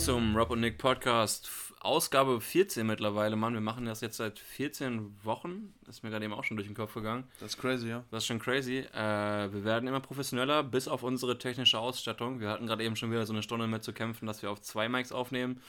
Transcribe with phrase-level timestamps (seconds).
[0.00, 1.50] zum Rob und Nick Podcast.
[1.80, 3.52] Ausgabe 14 mittlerweile, Mann.
[3.52, 5.74] Wir machen das jetzt seit 14 Wochen.
[5.84, 7.24] Das ist mir gerade eben auch schon durch den Kopf gegangen.
[7.38, 8.02] Das ist crazy, ja.
[8.10, 8.78] Das ist schon crazy.
[8.78, 12.40] Äh, wir werden immer professioneller, bis auf unsere technische Ausstattung.
[12.40, 14.62] Wir hatten gerade eben schon wieder so eine Stunde mit zu kämpfen, dass wir auf
[14.62, 15.60] zwei Mics aufnehmen.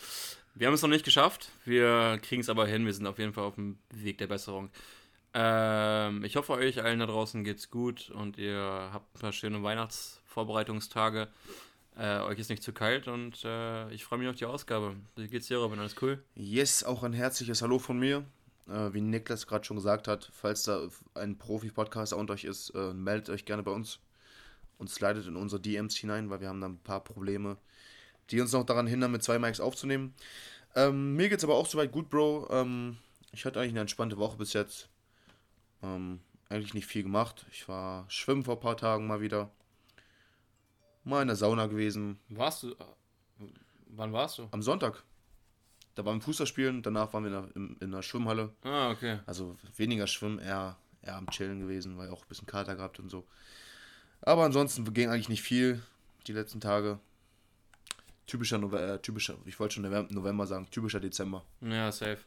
[0.56, 1.50] Wir haben es noch nicht geschafft.
[1.66, 2.86] Wir kriegen es aber hin.
[2.86, 4.70] Wir sind auf jeden Fall auf dem Weg der Besserung.
[5.34, 9.62] Ähm, ich hoffe, euch allen da draußen geht's gut und ihr habt ein paar schöne
[9.62, 11.28] Weihnachtsvorbereitungstage.
[11.98, 14.96] Äh, euch ist nicht zu kalt und äh, ich freue mich auf die Ausgabe.
[15.16, 15.80] Wie geht's dir, Robin?
[15.80, 16.24] Alles cool?
[16.36, 18.26] Yes, auch ein herzliches Hallo von mir.
[18.68, 22.94] Äh, wie Niklas gerade schon gesagt hat, falls da ein Profi-Podcaster unter euch ist, äh,
[22.94, 24.00] meldet euch gerne bei uns
[24.78, 27.58] und slidet in unsere DMs hinein, weil wir haben da ein paar Probleme,
[28.30, 30.14] die uns noch daran hindern, mit zwei Mics aufzunehmen.
[30.76, 32.48] Ähm, mir geht's aber auch soweit gut, Bro.
[32.50, 32.98] Ähm,
[33.34, 34.90] ich hatte eigentlich eine entspannte Woche bis jetzt.
[35.84, 37.46] Ähm, eigentlich nicht viel gemacht.
[37.52, 39.52] Ich war schwimmen vor ein paar Tagen mal wieder.
[41.04, 42.20] Mal in der Sauna gewesen.
[42.30, 42.72] Warst du.
[42.72, 42.76] Äh,
[43.88, 44.48] wann warst du?
[44.52, 45.04] Am Sonntag.
[45.96, 48.54] Da waren wir Fußballspielen, danach waren wir in der, in, in der Schwimmhalle.
[48.64, 49.20] Ah, okay.
[49.26, 53.10] Also weniger Schwimmen, eher, eher am Chillen gewesen, weil auch ein bisschen Kater gehabt und
[53.10, 53.28] so.
[54.22, 55.82] Aber ansonsten ging eigentlich nicht viel
[56.28, 57.00] die letzten Tage.
[58.26, 61.44] Typischer November, äh, typischer, ich wollte schon November sagen, typischer Dezember.
[61.60, 62.20] Ja, safe.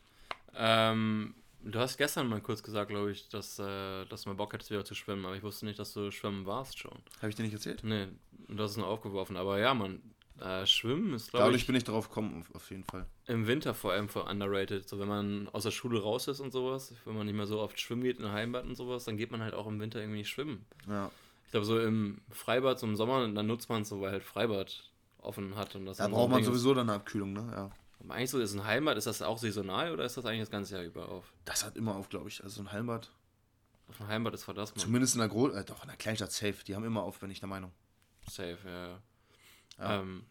[0.54, 1.34] Ähm,
[1.64, 4.70] du hast gestern mal kurz gesagt, glaube ich, dass, äh, dass du mal Bock hättest,
[4.70, 6.98] wieder zu schwimmen, aber ich wusste nicht, dass du schwimmen warst schon.
[7.18, 7.82] Habe ich dir nicht erzählt?
[7.82, 8.08] Nee,
[8.48, 9.36] du hast es nur aufgeworfen.
[9.36, 10.00] Aber ja, man,
[10.40, 11.46] äh, Schwimmen ist, glaube ich.
[11.46, 13.06] Dadurch bin ich darauf gekommen, auf jeden Fall.
[13.26, 14.88] Im Winter vor allem für underrated.
[14.88, 17.60] So, wenn man aus der Schule raus ist und sowas, wenn man nicht mehr so
[17.60, 20.18] oft schwimmen geht in Heimbad und sowas, dann geht man halt auch im Winter irgendwie
[20.18, 20.66] nicht schwimmen.
[20.88, 21.10] Ja.
[21.46, 24.24] Ich glaube, so im Freibad, so im Sommer, dann nutzt man es so, weil halt
[24.24, 25.76] Freibad offen hat.
[25.76, 27.52] Und das da braucht man sowieso dann eine Abkühlung, ne?
[27.54, 27.70] Ja.
[28.04, 30.50] Aber eigentlich so, ist ein Heimbad, ist das auch saisonal oder ist das eigentlich das
[30.50, 31.32] ganze Jahr über auf?
[31.44, 32.44] Das hat immer auf, glaube ich.
[32.44, 33.10] Also ein Heimbad.
[33.88, 34.78] Auf ein Heimbad ist das, man.
[34.78, 36.56] Zumindest in der Groß äh, doch in der Kleinstadt safe.
[36.66, 37.72] Die haben immer auf, bin ich der Meinung.
[38.28, 39.00] Safe, ja.
[39.78, 40.24] Ja, ähm,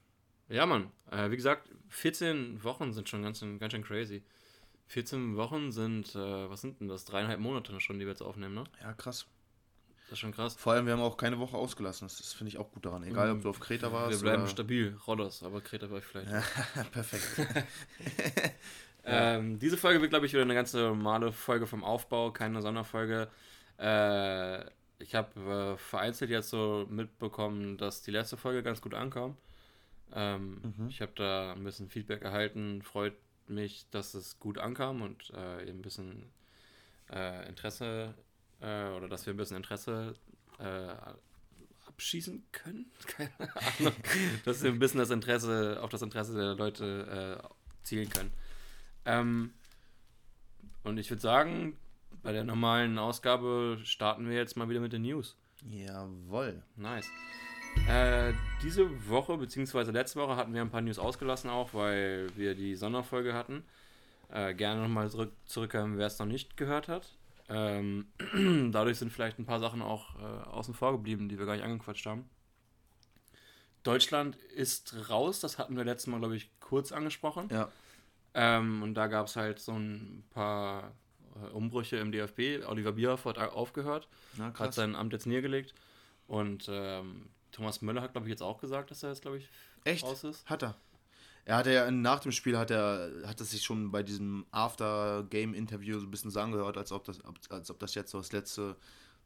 [0.49, 0.91] ja Mann.
[1.11, 4.23] Äh, wie gesagt, 14 Wochen sind schon ganz, ganz schön crazy.
[4.87, 7.05] 14 Wochen sind, äh, was sind denn das?
[7.05, 8.65] Dreieinhalb Monate schon, die wir jetzt aufnehmen, ne?
[8.81, 9.25] Ja, krass.
[10.13, 10.53] Das ist schon krass.
[10.53, 12.07] Vor allem, wir haben auch keine Woche ausgelassen.
[12.07, 13.01] Das, finde ich auch gut daran.
[13.01, 14.11] Egal, ob du auf Kreta warst.
[14.11, 14.51] Wir bleiben oder...
[14.51, 14.95] stabil.
[15.07, 16.29] Rodders, aber Kreta war ich vielleicht.
[16.91, 17.49] Perfekt.
[19.05, 23.27] ähm, diese Folge wird, glaube ich, wieder eine ganz normale Folge vom Aufbau, keine Sonderfolge.
[23.79, 24.65] Äh,
[24.99, 29.35] ich habe äh, vereinzelt jetzt so mitbekommen, dass die letzte Folge ganz gut ankam.
[30.13, 30.89] Ähm, mhm.
[30.89, 32.83] Ich habe da ein bisschen Feedback erhalten.
[32.83, 33.15] Freut
[33.47, 36.31] mich, dass es gut ankam und äh, ein bisschen
[37.11, 38.13] äh, Interesse
[38.63, 40.15] äh, oder dass wir ein bisschen Interesse
[40.59, 40.95] äh,
[41.87, 42.85] abschießen können.
[43.07, 43.93] Keine Ahnung.
[44.45, 48.31] dass wir ein bisschen das Interesse auf das Interesse der Leute äh, zielen können.
[49.05, 49.53] Ähm,
[50.83, 51.77] und ich würde sagen,
[52.23, 55.35] bei der normalen Ausgabe starten wir jetzt mal wieder mit den News.
[55.69, 56.61] Jawoll.
[56.75, 57.09] Nice.
[57.87, 62.55] Äh, diese Woche, beziehungsweise letzte Woche, hatten wir ein paar News ausgelassen auch, weil wir
[62.55, 63.63] die Sonderfolge hatten.
[64.29, 67.17] Äh, gerne nochmal zurück, zurückkommen, wer es noch nicht gehört hat.
[67.49, 68.07] Ähm,
[68.71, 71.65] dadurch sind vielleicht ein paar Sachen auch äh, außen vor geblieben, die wir gar nicht
[71.65, 72.29] angequatscht haben.
[73.83, 77.49] Deutschland ist raus, das hatten wir letztes Mal, glaube ich, kurz angesprochen.
[77.51, 77.69] Ja.
[78.33, 80.93] Ähm, und da gab es halt so ein paar
[81.35, 82.65] äh, Umbrüche im DFB.
[82.65, 85.73] Oliver Bierhoff hat aufgehört, ja, hat sein Amt jetzt niedergelegt.
[86.27, 89.49] Und ähm, Thomas Müller hat, glaube ich, jetzt auch gesagt, dass er jetzt, glaube ich,
[89.83, 90.03] Echt?
[90.03, 90.49] raus ist.
[90.49, 90.75] Hat er.
[91.45, 95.99] Er hatte ja nach dem Spiel hat er hat es sich schon bei diesem After-Game-Interview
[95.99, 98.77] so ein bisschen sagen gehört, als ob das, als ob das jetzt so das letzte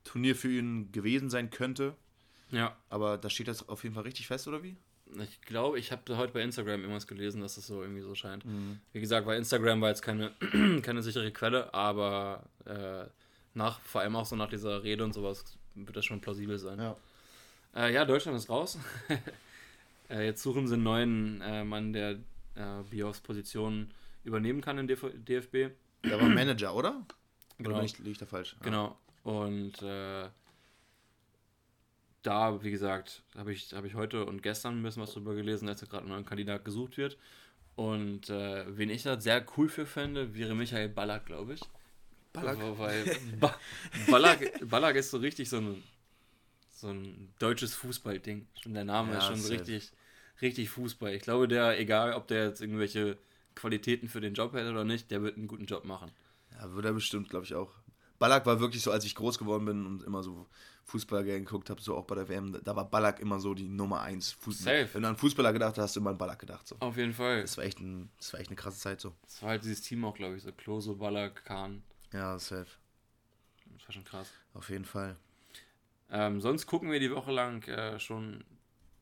[0.04, 1.96] Turnier für ihn gewesen sein könnte.
[2.50, 2.76] Ja.
[2.90, 4.78] Aber da steht das auf jeden Fall richtig fest, oder wie?
[5.22, 8.46] Ich glaube, ich habe heute bei Instagram irgendwas gelesen, dass es so irgendwie so scheint.
[8.46, 8.80] Mhm.
[8.92, 10.32] Wie gesagt, bei Instagram war jetzt keine,
[10.82, 13.06] keine sichere Quelle, aber äh,
[13.54, 16.80] nach, vor allem auch so nach dieser Rede und sowas, wird das schon plausibel sein.
[16.80, 16.98] Ja,
[17.76, 18.78] äh, ja Deutschland ist raus.
[20.10, 22.20] Äh, jetzt suchen sie einen neuen äh, Mann, der
[22.56, 23.92] äh, Bios Position
[24.24, 25.74] übernehmen kann in DF DFB.
[26.04, 27.06] Der war Manager, oder?
[27.58, 27.78] Genau.
[27.78, 28.56] Oder liege ich da falsch?
[28.62, 28.98] Genau.
[29.24, 30.30] Und äh,
[32.22, 35.68] da, wie gesagt, habe ich, hab ich heute und gestern ein bisschen was drüber gelesen,
[35.68, 37.18] als gerade ein neuer Kandidat gesucht wird.
[37.76, 41.62] Und äh, wen ich da sehr cool für fände, wäre Michael Ballack, glaube ich.
[42.34, 42.58] Ballack?
[42.78, 43.06] Weil
[43.40, 43.56] ba
[44.10, 45.84] Ballack, Ballack ist so richtig so ein
[46.78, 48.48] so ein deutsches Fußballding.
[48.62, 49.92] Schon der Name ja, ist schon so richtig,
[50.42, 51.14] richtig Fußball.
[51.14, 53.18] Ich glaube, der, egal ob der jetzt irgendwelche
[53.56, 56.12] Qualitäten für den Job hätte oder nicht, der wird einen guten Job machen.
[56.52, 57.74] Ja, würde er bestimmt, glaube ich auch.
[58.20, 60.48] Ballack war wirklich so, als ich groß geworden bin und immer so
[60.86, 64.02] Fußball geguckt habe, so auch bei der WM, da war Ballack immer so die Nummer
[64.02, 64.38] 1.
[64.48, 64.90] Safe.
[64.94, 66.68] Wenn du an Fußballer gedacht hast, hast du immer an Ballack gedacht.
[66.68, 66.78] So.
[66.80, 67.42] Auf jeden Fall.
[67.42, 69.14] Das war, echt ein, das war echt eine krasse Zeit so.
[69.24, 71.84] Das war halt dieses Team auch, glaube ich, so Klose, Ballack, Kahn.
[72.14, 72.68] Ja, safe.
[73.76, 74.32] Das war schon krass.
[74.54, 75.18] Auf jeden Fall.
[76.10, 78.44] Ähm, sonst gucken wir die Woche lang äh, schon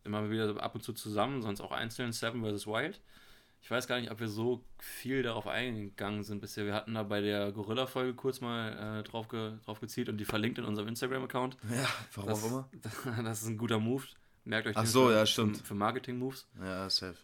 [0.06, 2.68] immer wieder ab und zu zusammen, sonst auch einzeln Seven vs.
[2.68, 3.02] Wild.
[3.62, 6.66] Ich weiß gar nicht, ob wir so viel darauf eingegangen sind bisher.
[6.66, 10.26] Wir hatten da bei der Gorilla-Folge kurz mal äh, drauf, ge drauf gezielt und die
[10.26, 11.58] verlinkt in unserem Instagram-Account.
[11.76, 12.70] Ja, warum das, auch immer.
[13.24, 14.04] Das ist ein guter Move.
[14.44, 15.58] Merkt euch Ach so, ja, stimmt.
[15.58, 16.48] Für, für Marketing-Moves.
[16.62, 17.18] Ja, safe.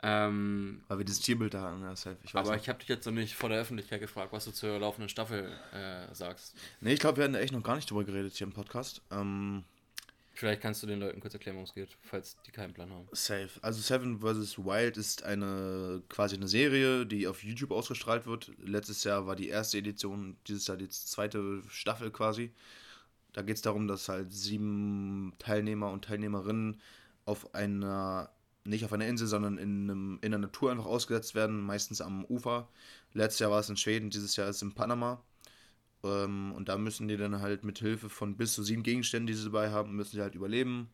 [0.00, 2.16] Ähm, Weil wir dieses Tierbild da hatten, ja, safe.
[2.22, 2.62] Ich weiß aber noch.
[2.62, 5.50] ich habe dich jetzt noch nicht vor der Öffentlichkeit gefragt, was du zur laufenden Staffel
[5.72, 6.54] äh, sagst.
[6.80, 9.02] Nee, ich glaube, wir hatten da echt noch gar nicht drüber geredet hier im Podcast.
[9.10, 9.64] Ähm,
[10.38, 13.08] Vielleicht kannst du den Leuten kurz erklären, worum es geht, falls die keinen Plan haben.
[13.10, 13.50] safe.
[13.60, 14.56] Also Seven vs.
[14.56, 18.52] Wild ist eine quasi eine Serie, die auf YouTube ausgestrahlt wird.
[18.62, 22.52] Letztes Jahr war die erste Edition, dieses Jahr die zweite Staffel quasi.
[23.32, 26.80] Da geht es darum, dass halt sieben Teilnehmer und Teilnehmerinnen
[27.24, 28.30] auf einer,
[28.62, 32.24] nicht auf einer Insel, sondern in, einem, in der Natur einfach ausgesetzt werden, meistens am
[32.26, 32.68] Ufer.
[33.12, 35.20] Letztes Jahr war es in Schweden, dieses Jahr ist es in Panama.
[36.04, 39.34] Ähm, und da müssen die dann halt mit Hilfe von bis zu sieben Gegenständen, die
[39.34, 40.88] sie dabei haben, müssen sie halt überleben.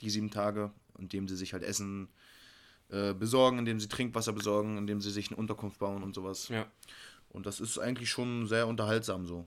[0.00, 2.08] Die sieben Tage, indem sie sich halt Essen
[2.88, 6.48] äh, besorgen, indem sie Trinkwasser besorgen, indem sie sich eine Unterkunft bauen und sowas.
[6.48, 6.66] Ja,
[7.28, 9.46] Und das ist eigentlich schon sehr unterhaltsam so.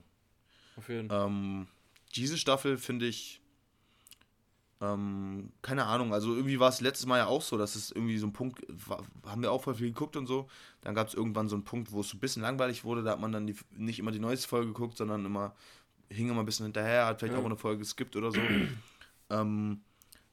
[0.76, 1.26] auf jeden Fall.
[1.26, 1.66] Ähm,
[2.14, 3.40] diese Staffel finde ich,
[4.80, 8.18] ähm, keine Ahnung, also irgendwie war es letztes Mal ja auch so, dass es irgendwie
[8.18, 10.48] so ein Punkt, war, haben wir auch voll viel geguckt und so,
[10.82, 13.12] dann gab es irgendwann so einen Punkt, wo es so ein bisschen langweilig wurde, da
[13.12, 15.54] hat man dann die, nicht immer die neueste Folge geguckt, sondern immer,
[16.10, 17.40] hing immer ein bisschen hinterher, hat vielleicht Ja.
[17.40, 18.40] auch eine Folge geskippt oder so.
[19.30, 19.80] ähm,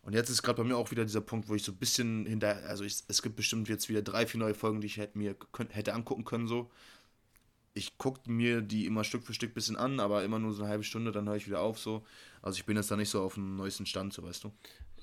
[0.02, 2.26] und jetzt ist gerade bei mir auch wieder dieser Punkt, wo ich so ein bisschen
[2.26, 5.18] hinterher, also ich, es gibt bestimmt jetzt wieder drei, vier neue Folgen, die ich hätte
[5.18, 6.70] mir könnt, hätte angucken können so
[7.74, 10.64] ich gucke mir die immer Stück für Stück ein bisschen an, aber immer nur so
[10.64, 12.06] eine halbe Stunde, dann höre ich wieder auf so.
[12.42, 14.52] Also ich bin jetzt da nicht so auf dem neuesten Stand, so weißt du.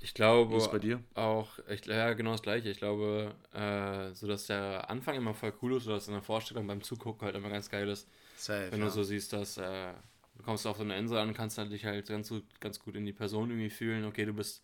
[0.03, 1.03] Ich glaube ist bei dir?
[1.15, 2.71] auch, ich, ja, genau das gleiche.
[2.71, 6.23] Ich glaube, äh, so dass der Anfang immer voll cool ist, oder dass in der
[6.23, 8.09] Vorstellung beim Zugucken halt immer ganz geil ist.
[8.37, 8.69] Safe.
[8.71, 8.87] Wenn ja.
[8.87, 9.93] du so siehst, dass äh,
[10.39, 12.97] du kommst auf so eine Insel an, kannst halt dich halt ganz gut, ganz gut
[12.97, 14.05] in die Person irgendwie fühlen.
[14.07, 14.63] Okay, du bist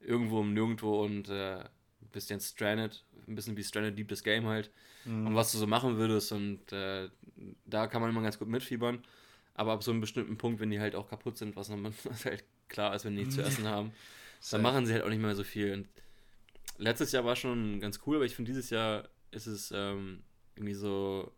[0.00, 1.64] irgendwo im Nirgendwo und äh,
[2.14, 4.70] jetzt stranded, ein bisschen wie Stranded Deep das Game halt.
[5.04, 5.28] Mhm.
[5.28, 7.08] Und was du so machen würdest und äh,
[7.64, 9.04] da kann man immer ganz gut mitfiebern.
[9.54, 12.24] Aber ab so einem bestimmten Punkt, wenn die halt auch kaputt sind, was, noch, was
[12.24, 13.92] halt klar ist, wenn die nichts zu essen haben,
[14.50, 15.72] dann machen sie halt auch nicht mehr so viel.
[15.72, 15.88] Und
[16.78, 20.22] letztes Jahr war schon ganz cool, aber ich finde, dieses Jahr ist es ähm,
[20.54, 21.32] irgendwie so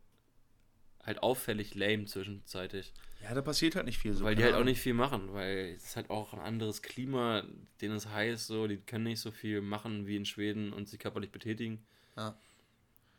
[1.05, 2.93] halt auffällig lame zwischenzeitlich.
[3.23, 4.25] Ja, da passiert halt nicht viel so.
[4.25, 7.43] weil die halt auch nicht viel machen, weil es halt auch ein anderes Klima,
[7.81, 10.99] denen es heiß so, die können nicht so viel machen wie in Schweden und sich
[10.99, 11.85] körperlich betätigen.
[12.17, 12.37] Ja.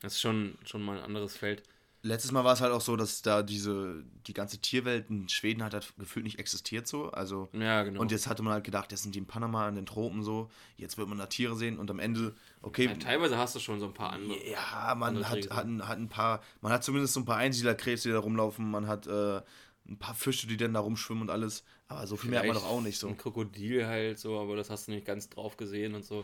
[0.01, 1.63] Das ist schon, schon mal ein anderes Feld.
[2.01, 5.61] Letztes Mal war es halt auch so, dass da diese, die ganze Tierwelt in Schweden
[5.61, 7.11] hat halt gefühlt nicht existiert so.
[7.11, 7.49] Also.
[7.51, 7.99] Ja, genau.
[7.99, 10.49] Und jetzt hatte man halt gedacht, jetzt sind die in Panama, in den Tropen so.
[10.77, 13.81] Jetzt wird man da Tiere sehen und am Ende, okay, ja, teilweise hast du schon
[13.81, 14.37] so ein paar andere.
[14.49, 17.35] Ja, man andere hat, hat, ein- hat ein paar, man hat zumindest so ein paar
[17.37, 19.41] Einsiedlerkrebse, die da rumlaufen, man hat äh,
[19.89, 21.63] ein paar Fische, die dann da rumschwimmen und alles.
[21.87, 23.07] Aber so viel mehr hat man doch auch nicht so.
[23.07, 26.23] Ein Krokodil halt so, aber das hast du nicht ganz drauf gesehen und so.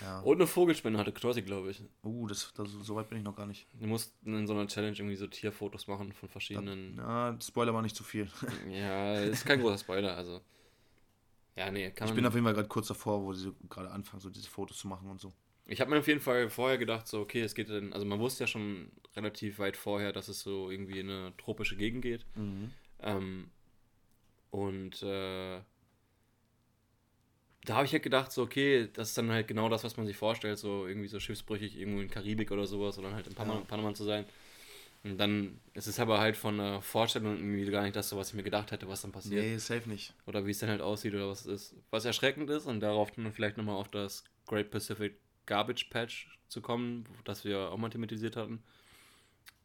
[0.00, 0.20] Ja.
[0.20, 1.82] Und eine Vogelspinne hatte Knossi, glaube ich.
[2.04, 3.66] Uh, das, das, so weit bin ich noch gar nicht.
[3.72, 6.96] Wir mussten in so einer Challenge irgendwie so Tierfotos machen von verschiedenen.
[6.96, 8.28] Ja, Spoiler war nicht zu viel.
[8.70, 10.40] Ja, ist kein großer Spoiler, also.
[11.56, 14.20] Ja, nee, kann Ich bin auf jeden Fall gerade kurz davor, wo sie gerade anfangen,
[14.20, 15.32] so diese Fotos zu machen und so.
[15.70, 18.18] Ich habe mir auf jeden Fall vorher gedacht, so, okay, es geht dann, also man
[18.18, 22.24] wusste ja schon relativ weit vorher, dass es so irgendwie in eine tropische Gegend geht.
[23.00, 23.50] Ähm,
[24.50, 25.60] und äh,
[27.64, 30.06] da habe ich halt gedacht, so, okay, das ist dann halt genau das, was man
[30.06, 33.60] sich vorstellt, so irgendwie so schiffsbrüchig irgendwo in Karibik oder sowas oder halt in Panama,
[33.60, 33.64] Ja.
[33.66, 34.24] Panama zu sein.
[35.04, 38.30] Und dann ist es aber halt von der Vorstellung irgendwie gar nicht das, so was
[38.30, 39.44] ich mir gedacht hätte, was dann passiert.
[39.44, 40.14] Nee, safe nicht.
[40.26, 41.74] Oder wie es dann halt aussieht oder was es ist.
[41.90, 45.14] Was erschreckend ist und darauf dann vielleicht nochmal auf das Great Pacific
[45.48, 48.62] Garbage Patch zu kommen, das wir auch mal thematisiert hatten,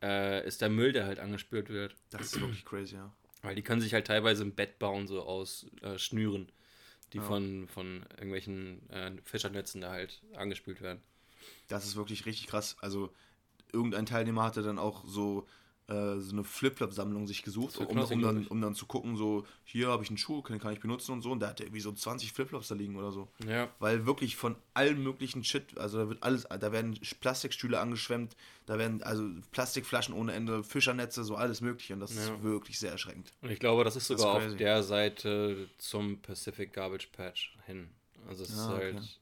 [0.02, 1.96] äh, ist der Müll, der halt angespült wird.
[2.10, 3.14] Das ist wirklich crazy, ja.
[3.42, 6.50] Weil die können sich halt teilweise im Bett bauen, so aus äh, Schnüren,
[7.12, 7.24] die Ja.
[7.24, 11.02] von, von irgendwelchen äh, Fischernetzen da halt angespült werden.
[11.68, 12.78] Das ist wirklich richtig krass.
[12.80, 13.14] Also,
[13.74, 15.48] irgendein Teilnehmer hatte dann auch so,
[15.88, 19.90] äh, so eine Flip-Flop-Sammlung sich gesucht, um, um, dann, um dann zu gucken, so, hier
[19.90, 21.32] habe ich einen Schuh, kann, kann ich benutzen und so.
[21.32, 23.28] Und da hat er irgendwie so 20 Flipflops da liegen oder so.
[23.48, 23.70] Ja.
[23.80, 28.36] Weil wirklich von allem möglichen Shit, also da wird alles, da werden Plastikstühle angeschwemmt,
[28.66, 31.94] da werden also Plastikflaschen ohne Ende, Fischernetze, so alles mögliche.
[31.94, 32.34] Und das Ja.
[32.34, 33.34] ist wirklich sehr erschreckend.
[33.42, 37.56] Und ich glaube, das ist Das ist sogar auf der Seite zum Pacific Garbage Patch
[37.66, 37.90] hin.
[38.28, 38.94] Also es ist Ah, okay.
[38.94, 39.20] halt,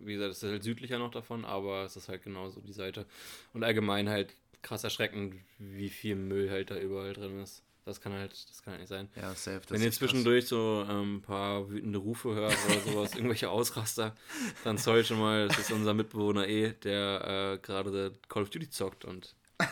[0.00, 3.06] wie gesagt, es ist halt südlicher noch davon, aber es ist halt genauso die Seite.
[3.54, 7.62] Und allgemein halt krass erschreckend, wie viel Müll halt da überall drin ist.
[7.86, 9.08] Das kann halt, das kann halt nicht sein.
[9.14, 9.60] Ja, safe.
[9.68, 10.10] Wenn ihr echt krass.
[10.10, 14.16] zwischendurch so ähm, ein paar wütende Rufe hört oder sowas, irgendwelche Ausraster,
[14.64, 18.70] dann sorry schon mal, das ist unser Mitbewohner eh, der äh, gerade Call of Duty
[18.70, 19.36] zockt und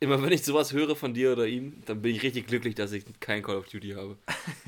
[0.00, 2.92] immer wenn ich sowas höre von dir oder ihm, dann bin ich richtig glücklich, dass
[2.92, 4.16] ich kein Call of Duty habe.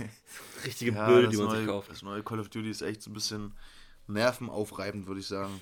[0.67, 1.91] Richtige ja, Böde, die man neue, sich kauft.
[1.91, 3.53] Das neue Call of Duty ist echt so ein bisschen
[4.09, 5.59] nervenaufreibend, würde ich sagen.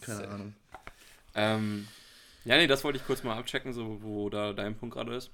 [0.00, 0.28] Keine.
[0.28, 0.54] Ahnung.
[1.34, 1.86] Ähm,
[2.48, 5.30] ja, nee, das wollte ich kurz mal abchecken, so wo da dein Punkt gerade ist.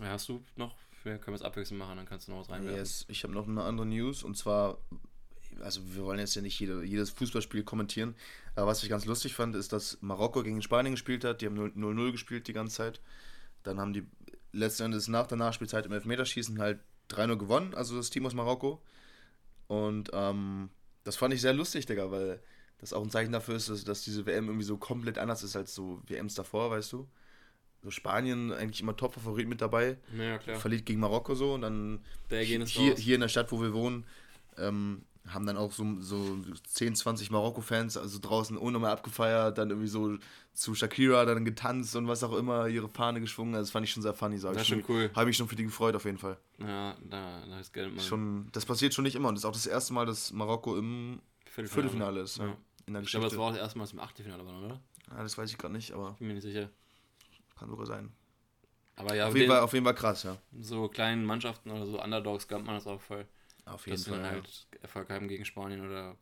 [0.00, 0.74] Hast du noch?
[1.04, 2.78] Wir können es abwechselnd machen, dann kannst du noch was reinwerfen.
[2.78, 4.78] Yes, ich habe noch eine andere News und zwar,
[5.60, 8.14] also wir wollen jetzt ja nicht jede, jedes Fußballspiel kommentieren,
[8.54, 11.54] aber was ich ganz lustig fand, ist, dass Marokko gegen Spanien gespielt hat, die haben
[11.54, 13.00] 0 0-0 gespielt die ganze Zeit.
[13.62, 14.06] Dann haben die
[14.52, 16.80] letzten Endes nach der Nachspielzeit im Elfmeterschießen halt
[17.10, 18.82] 3-0 gewonnen, also das Team aus Marokko.
[19.66, 20.70] Und ähm,
[21.04, 22.42] das fand ich sehr lustig, Digga, weil
[22.80, 25.56] das auch ein Zeichen dafür ist, dass, dass diese WM irgendwie so komplett anders ist
[25.56, 27.06] als so WMs davor, weißt du.
[27.82, 30.56] So Spanien eigentlich immer Top-Favorit mit dabei Ja, klar.
[30.58, 32.98] verliert gegen Marokko so und dann hier, raus.
[32.98, 34.04] hier in der Stadt, wo wir wohnen,
[34.58, 39.68] ähm, haben dann auch so, so 10, 20 Marokko-Fans also draußen ohne mal abgefeiert, dann
[39.70, 40.16] irgendwie so
[40.54, 43.54] zu Shakira dann getanzt und was auch immer, ihre Fahne geschwungen.
[43.54, 44.68] Also das fand ich schon sehr funny, sag Das ich.
[44.68, 45.10] schon cool.
[45.14, 46.38] Habe ich schon für die gefreut auf jeden Fall.
[46.58, 48.02] Ja, da, da ist Geld mal.
[48.02, 50.76] Schon, das passiert schon nicht immer und das ist auch das erste Mal, dass Marokko
[50.76, 52.38] im Viertelfinale ist.
[52.38, 52.46] Ja.
[52.46, 52.56] Ja.
[52.90, 53.36] In der Ich glaube, Geschichte.
[53.36, 54.80] das war auch das erste Mal, dass wir im Achtelfinale oder?
[55.10, 56.68] ja, das weiß ich gerade nicht, aber Bin mir nicht sicher.
[57.56, 58.12] kann sogar sein.
[58.96, 60.36] Aber ja, auf, den, jeden Fall, auf jeden Fall krass, ja.
[60.58, 63.26] so kleinen Mannschaften oder so Underdogs gab man das auch voll.
[63.64, 64.18] Auf jeden dass sie Fall.
[64.18, 64.32] dann ja.
[64.32, 66.16] halt Erfolg haben gegen Spanien oder.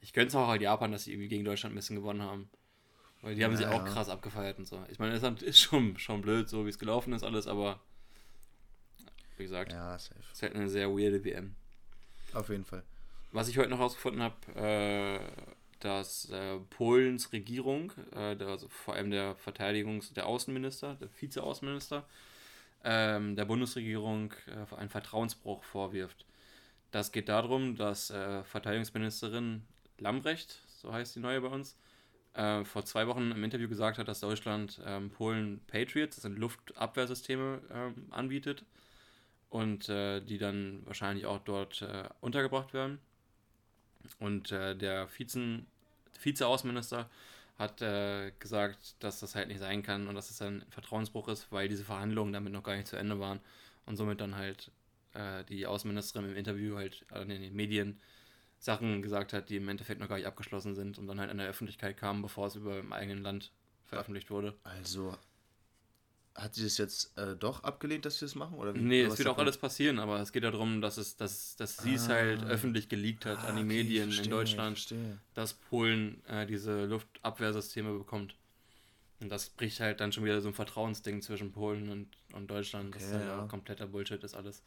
[0.00, 2.50] Ich könnte es auch halt Japan, dass sie irgendwie gegen Deutschland ein bisschen gewonnen haben.
[3.22, 3.92] Weil die haben Ja, sich auch ja.
[3.92, 4.82] krass abgefeiert und so.
[4.90, 7.80] Ich meine, es ist- ist schon, schon blöd, so wie es gelaufen ist, alles, aber
[9.36, 10.18] wie gesagt, Ja, safe.
[10.20, 11.54] es ist halt eine sehr weirde WM.
[12.32, 12.82] Auf jeden Fall.
[13.32, 15.20] Was ich heute noch rausgefunden habe, äh,
[15.80, 22.04] dass äh, Polens Regierung, äh, der, also vor allem der Verteidigungs-, der Außenminister, der Vize-Außenminister,
[22.84, 26.26] ähm, der Bundesregierung äh, einen Vertrauensbruch vorwirft.
[26.90, 29.62] Das geht darum, dass äh, Verteidigungsministerin
[29.98, 31.76] Lambrecht, so heißt die neue bei uns,
[32.34, 36.38] äh, vor zwei Wochen im Interview gesagt hat, dass Deutschland ähm, Polen Patriots, das sind
[36.38, 38.64] Luftabwehrsysteme, ähm, anbietet
[39.50, 41.84] und äh, die dann wahrscheinlich auch dort
[42.20, 42.98] untergebracht werden.
[44.18, 45.66] Und äh, der Vizen,
[46.18, 47.08] Vize-Außenminister
[47.58, 51.52] hat äh, gesagt, dass das halt nicht sein kann und dass es ein Vertrauensbruch ist,
[51.52, 53.40] weil diese Verhandlungen damit noch gar nicht zu Ende waren
[53.84, 54.70] und somit dann halt
[55.12, 58.00] äh, die Außenministerin im Interview halt äh, in den Medien
[58.58, 61.38] Sachen gesagt hat, die im Endeffekt noch gar nicht abgeschlossen sind und dann halt in
[61.38, 63.52] der Öffentlichkeit kamen, bevor es über im eigenen Land
[63.86, 64.54] veröffentlicht wurde.
[64.64, 65.16] Also,
[66.34, 68.54] hat sie das jetzt äh, doch abgelehnt, dass sie das machen?
[68.56, 70.96] Oder wie- Nee, oder es wird auch alles passieren, aber es geht ja darum, dass
[70.96, 72.46] es, dass, dass sie es halt Ah.
[72.48, 74.94] öffentlich geleakt hat an die Ah, okay, Medien verstehe, in Deutschland,
[75.34, 78.36] dass Polen äh, diese Luftabwehrsysteme bekommt.
[79.20, 82.94] Und das bricht halt dann schon wieder so ein Vertrauensding zwischen Polen und, und Deutschland,
[82.94, 83.46] das Okay, halt ja.
[83.46, 84.62] kompletter Bullshit ist alles.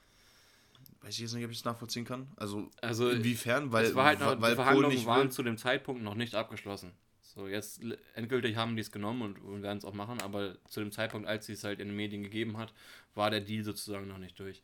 [1.01, 2.27] Weiß ich jetzt nicht, ob ich es nachvollziehen kann.
[2.35, 3.71] Also, Also inwiefern?
[3.71, 6.91] Weil, es war halt noch, weil die Verhandlungen waren zu dem Zeitpunkt noch nicht abgeschlossen.
[7.33, 7.81] So, jetzt
[8.13, 11.27] endgültig haben die es genommen und, und werden es auch machen, aber zu dem Zeitpunkt,
[11.27, 12.73] als sie es halt in den Medien gegeben hat,
[13.15, 14.61] war der Deal sozusagen noch nicht durch.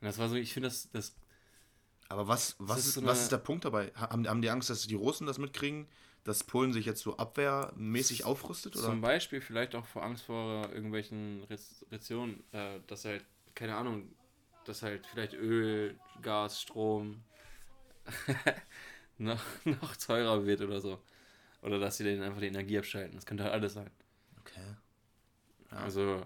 [0.00, 1.14] Und das war so, ich finde das, das
[2.08, 3.92] Aber was, was, ist so was eine- ist der Punkt dabei?
[3.96, 5.86] Ha- Haben, haben die Angst, dass die Russen das mitkriegen?
[6.24, 8.74] Dass Polen sich jetzt so abwehrmäßig aufrüstet?
[8.76, 8.86] Oder?
[8.86, 14.08] Zum Beispiel vielleicht auch vor Angst vor irgendwelchen Restriktionen, äh, dass halt, keine Ahnung,
[14.64, 17.22] dass halt vielleicht Öl, Gas, Strom
[19.18, 20.98] noch, noch teurer wird oder so.
[21.66, 23.16] Oder dass sie denen einfach die Energie abschalten.
[23.16, 23.90] Das könnte halt alles sein.
[24.40, 24.60] Okay.
[25.72, 25.76] Ja.
[25.78, 26.24] Also,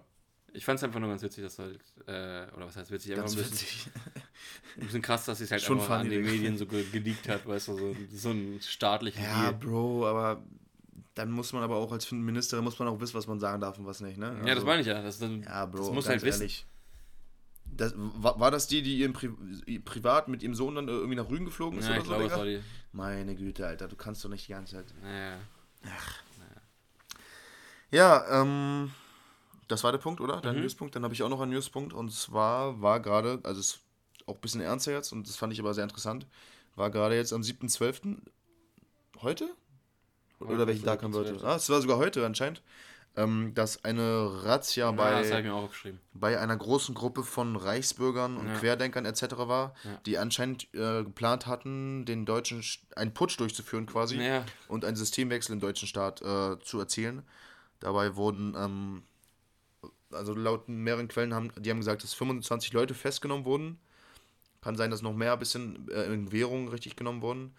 [0.52, 3.24] ich fand es einfach nur ganz witzig, dass halt, äh, oder was heißt witzig, einfach
[3.24, 3.86] Ganz ein bisschen, witzig.
[4.76, 6.18] ein bisschen krass, dass sie es halt Schon einfach an die.
[6.18, 9.54] Medien so ge geleakt hat, weißt du, so, so ein staatlichen Ja, Deal.
[9.54, 10.42] Bro, aber
[11.14, 13.78] dann muss man aber auch als Ministerin muss man auch wissen, was man sagen darf
[13.78, 14.26] und was nicht, ne?
[14.40, 15.00] Ja, das Also- meine ich ja.
[15.02, 16.42] Das, dann, Ja, Bro, das muss halt wissen.
[16.42, 16.66] ehrlich.
[17.72, 19.30] Das, war, war das die, die ihren Pri
[19.84, 22.24] privat mit ihrem Sohn dann irgendwie nach Rügen geflogen ist Ja, oder ich so, glaube,
[22.24, 22.36] Digga?
[22.36, 22.60] war die.
[22.92, 24.94] Meine Güte, Alter, du kannst doch nicht die ganze Zeit.
[25.02, 25.38] Naja.
[27.90, 28.92] Ja, ähm,
[29.68, 30.40] das war der Punkt, oder?
[30.40, 30.62] Dein Mhm.
[30.62, 30.94] Newspunkt.
[30.96, 31.92] Dann habe ich auch noch einen Newspunkt.
[31.92, 33.80] Und zwar war gerade, also es ist
[34.26, 36.26] auch ein bisschen ernster jetzt und das fand ich aber sehr interessant,
[36.76, 38.18] war gerade jetzt am 7.12.
[39.22, 39.48] heute?
[40.38, 41.34] Heute Oder welchen Tag haben wir heute?
[41.34, 41.44] 7.12..
[41.44, 42.62] Ah, es war sogar heute anscheinend.
[43.16, 45.42] Ähm, dass eine Razzia Ja, bei,
[46.14, 48.54] bei einer großen Gruppe von Reichsbürgern und Ja.
[48.54, 49.48] Querdenkern etc.
[49.48, 50.00] war, Ja.
[50.06, 54.16] die anscheinend äh, geplant hatten, den deutschen Sch- einen Putsch durchzuführen quasi
[54.68, 57.22] und einen Systemwechsel im deutschen Staat äh, zu erzielen.
[57.80, 59.02] Dabei wurden, ähm,
[60.12, 63.78] also laut mehreren Quellen haben, die haben gesagt, dass 25 Leute festgenommen wurden.
[64.60, 67.54] Kann sein, dass noch mehr ein bisschen äh, in Währung richtig genommen wurden.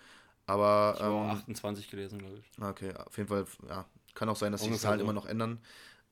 [0.46, 2.64] Aber ich ähm, 28 gelesen, glaube ich.
[2.64, 5.04] Okay, auf jeden Fall, ja, kann auch sein, dass sich die Zahlen so.
[5.04, 5.60] immer noch ändern.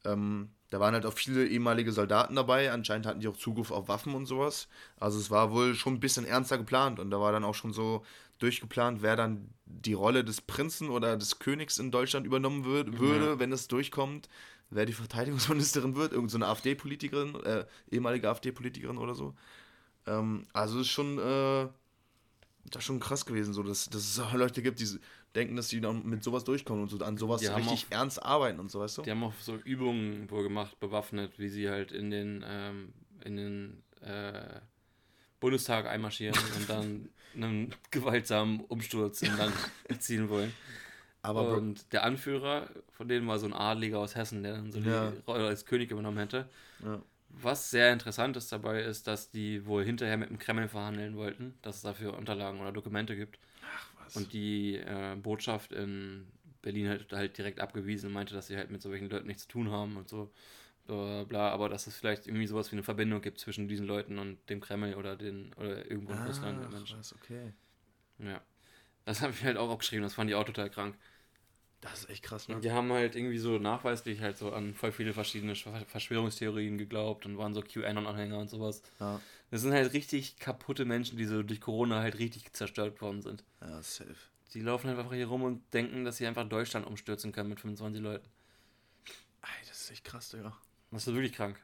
[0.05, 2.71] Ähm, da waren halt auch viele ehemalige Soldaten dabei.
[2.71, 4.67] Anscheinend hatten die auch Zugriff auf Waffen und sowas.
[4.97, 7.73] Also es war wohl schon ein bisschen ernster geplant und da war dann auch schon
[7.73, 8.05] so
[8.39, 13.39] durchgeplant, wer dann die Rolle des Prinzen oder des Königs in Deutschland übernommen würd, würde,
[13.39, 14.29] wenn es durchkommt.
[14.69, 19.35] Wer die Verteidigungsministerin wird, irgendeine so eine AfD-Politikerin, äh, ehemalige AfD-Politikerin oder so.
[20.07, 21.67] Ähm, also es ist schon, äh,
[22.65, 24.87] Das ist schon krass gewesen, so, dass, dass es Leute gibt, die
[25.35, 28.21] denken, dass die dann mit sowas durchkommen und so an sowas haben richtig auch- ernst
[28.23, 29.01] arbeiten und so, weißt du?
[29.03, 32.93] Die haben auch so Übungen wohl gemacht, bewaffnet, wie sie halt in den, ähm,
[33.23, 34.59] in den äh,
[35.39, 39.53] Bundestag einmarschieren und dann einen gewaltsamen Umsturz im Land
[39.87, 40.51] erzielen wollen.
[41.21, 44.79] Aber und der Anführer von denen war so ein Adliger aus Hessen, der dann so
[44.79, 45.11] Ja.
[45.11, 46.49] die Rolle als König übernommen hätte.
[46.83, 47.01] ja.
[47.31, 51.53] Was sehr interessant ist dabei, ist, dass die wohl hinterher mit dem Kreml verhandeln wollten,
[51.61, 53.37] dass es dafür Unterlagen oder Dokumente gibt.
[54.15, 54.23] Was?
[54.23, 56.27] Und die äh, Botschaft in
[56.61, 59.49] Berlin hat halt direkt abgewiesen und meinte, dass sie halt mit solchen Leuten nichts zu
[59.49, 60.31] tun haben und so.
[60.87, 64.17] Bla, bla, aber dass es vielleicht irgendwie sowas wie eine Verbindung gibt zwischen diesen Leuten
[64.17, 66.57] und dem Kreml oder den oder irgendwo in Russland.
[66.67, 67.53] Ach, was, okay.
[68.17, 68.41] Ja.
[69.05, 70.95] Das habe ich halt auch aufgeschrieben, das fand ich auch total krank.
[71.81, 72.55] Das ist echt krass, ne?
[72.55, 76.77] Und die haben halt irgendwie so nachweislich halt so an voll viele verschiedene Sch- Verschwörungstheorien
[76.77, 78.81] geglaubt und waren so QAnon-Anhänger und sowas.
[78.99, 83.21] Ja, Das sind halt richtig kaputte Menschen, die so durch Corona halt richtig zerstört worden
[83.21, 83.43] sind.
[83.61, 84.15] ja safe.
[84.53, 87.59] Die laufen halt einfach hier rum und denken, dass sie einfach Deutschland umstürzen können mit
[87.59, 88.27] 25 Leuten.
[89.41, 90.57] Ey, das ist echt krass, Digga.
[90.91, 91.59] Das ist wirklich krank.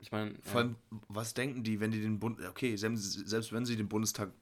[0.00, 0.76] Ich meine, Vor allem,
[1.08, 2.38] was denken die, wenn die den Bund.
[2.40, 4.32] Okay, selbst, selbst wenn sie den Bundestag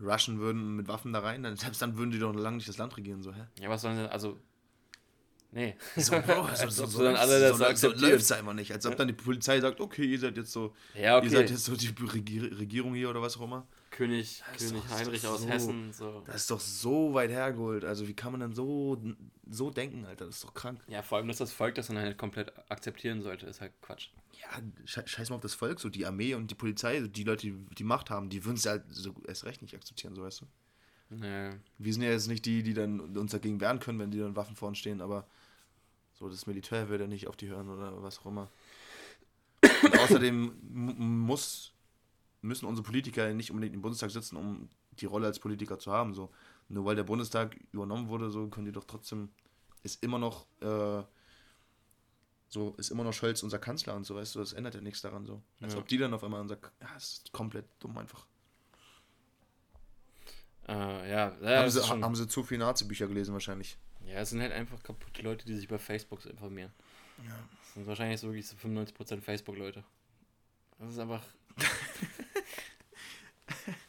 [0.00, 2.78] rushen würden mit Waffen da rein, dann selbst dann würden die doch lange nicht das
[2.78, 3.46] Land regieren, so, hä?
[3.60, 4.38] ja, was sollen sie, also,
[5.52, 5.76] nee.
[5.96, 8.72] So, Bro, so, so, so, dann alle das so, so läuft's ja einfach nicht.
[8.72, 11.52] Als ob dann die Polizei sagt, okay, ihr seid jetzt so, Ja, ihr seid okay.
[11.52, 13.66] jetzt so die Regier Regierung hier oder was auch immer.
[13.90, 16.22] König, Das König doch- Heinrich aus so- Hessen, so.
[16.26, 17.84] Das ist doch so weit hergeholt.
[17.84, 19.00] Also wie kann man dann so,
[19.50, 20.24] so denken, Alter?
[20.26, 20.80] Das ist doch krank.
[20.88, 24.08] Ja, vor allem, dass das Volk das dann halt komplett akzeptieren sollte, ist halt Quatsch.
[24.40, 27.22] Ja, sche- scheiß mal auf das Volk, so die Armee und die Polizei, so die
[27.24, 30.22] Leute, die die Macht haben, die würden es halt so erst recht nicht akzeptieren, so
[30.22, 30.46] weißt du.
[31.10, 31.50] Nee.
[31.76, 34.34] Wir sind ja jetzt nicht die, die dann uns dagegen wehren können, wenn die dann
[34.34, 35.26] Waffen vorn stehen, aber
[36.22, 38.48] so das Militär würde nicht auf die hören oder was auch immer.
[39.82, 41.72] Und außerdem muss,
[42.40, 46.14] müssen unsere Politiker nicht unbedingt im Bundestag sitzen, um die Rolle als Politiker zu haben.
[46.14, 46.30] So.
[46.68, 49.30] Nur weil der Bundestag übernommen wurde, so können die doch trotzdem,
[49.82, 51.02] ist immer noch, äh,
[52.48, 55.02] so ist immer noch Scholz unser Kanzler und so, weißt du, das ändert ja nichts
[55.02, 55.42] daran so.
[55.60, 55.80] Als Ja.
[55.80, 58.26] ob die dann auf einmal unser, ja, das ist komplett dumm einfach.
[60.68, 63.76] Äh, ja, ja, haben, sie, haben sie zu viel Nazi-Bücher gelesen wahrscheinlich.
[64.06, 66.72] Ja, es sind halt einfach kaputte Leute, die sich über Facebook informieren.
[67.24, 67.38] Ja.
[67.60, 69.84] Das sind wahrscheinlich so wirklich so 95% Facebook-Leute.
[70.78, 71.22] Das ist einfach.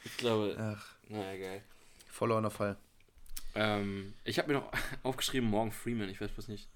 [0.06, 1.64] ich glaube, Ach, naja, geil.
[2.08, 2.78] voller Fall.
[3.56, 4.72] Ähm, ich habe mir noch
[5.04, 6.10] aufgeschrieben, Morgan Freeman.
[6.10, 6.70] Ich weiß bloß nicht,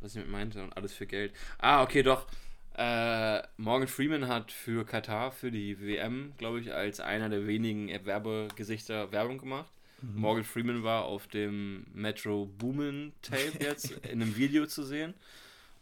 [0.00, 1.32] was ich mit meinte und alles für Geld.
[1.58, 2.26] Ah, okay, doch.
[2.74, 7.88] Äh, Morgan Freeman hat für Katar, für die WM, glaube ich, als einer der wenigen
[8.06, 9.70] Werbegesichter Werbung gemacht.
[10.02, 15.14] Morgan Freeman war auf dem Metro Boomin Tape jetzt in einem Video zu sehen.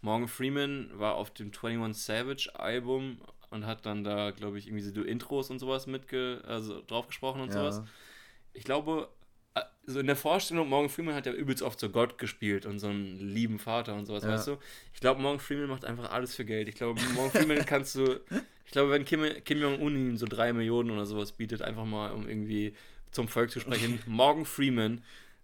[0.00, 3.18] Morgan Freeman war auf dem 21 Savage Album
[3.50, 7.40] und hat dann da, glaube ich, irgendwie so Intros und sowas mitge also drauf gesprochen
[7.40, 7.82] und sowas.
[8.52, 9.08] Ich glaube,
[9.54, 12.78] äh, so in der Vorstellung, Morgan Freeman hat ja übelst oft so Gott gespielt und
[12.78, 14.30] so einen lieben Vater und sowas, Ja.
[14.30, 14.58] weißt du?
[14.94, 16.68] Ich glaube, Morgan Freeman macht einfach alles für Geld.
[16.68, 18.20] Ich glaube, Morgan Freeman kannst du,
[18.66, 22.12] ich glaube, wenn Kim, Kim Jong-un ihm so drei Millionen oder sowas bietet, einfach mal,
[22.12, 22.74] um irgendwie
[23.10, 25.02] zum Volk zu sprechen, Morgan Freeman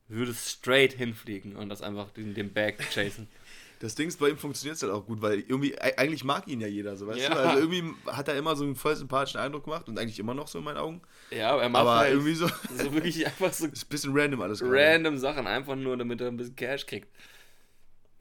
[0.09, 3.29] würde straight hinfliegen und das einfach den, den Bag chasen.
[3.81, 6.61] Das Ding ist, bei ihm funktioniert es halt auch gut, weil irgendwie, eigentlich mag ihn
[6.61, 7.35] ja jeder, so weißt Ja.
[7.35, 7.41] du?
[7.41, 10.49] Also irgendwie hat er immer so einen voll sympathischen Eindruck gemacht und eigentlich immer noch
[10.49, 11.03] so in meinen Augen.
[11.31, 12.47] Ja, aber er macht Aber halt irgendwie so,
[12.79, 14.61] so wirklich einfach so ist ein bisschen random alles.
[14.61, 14.75] gerade.
[14.75, 17.09] random Sachen, einfach nur, damit er ein bisschen Cash kriegt.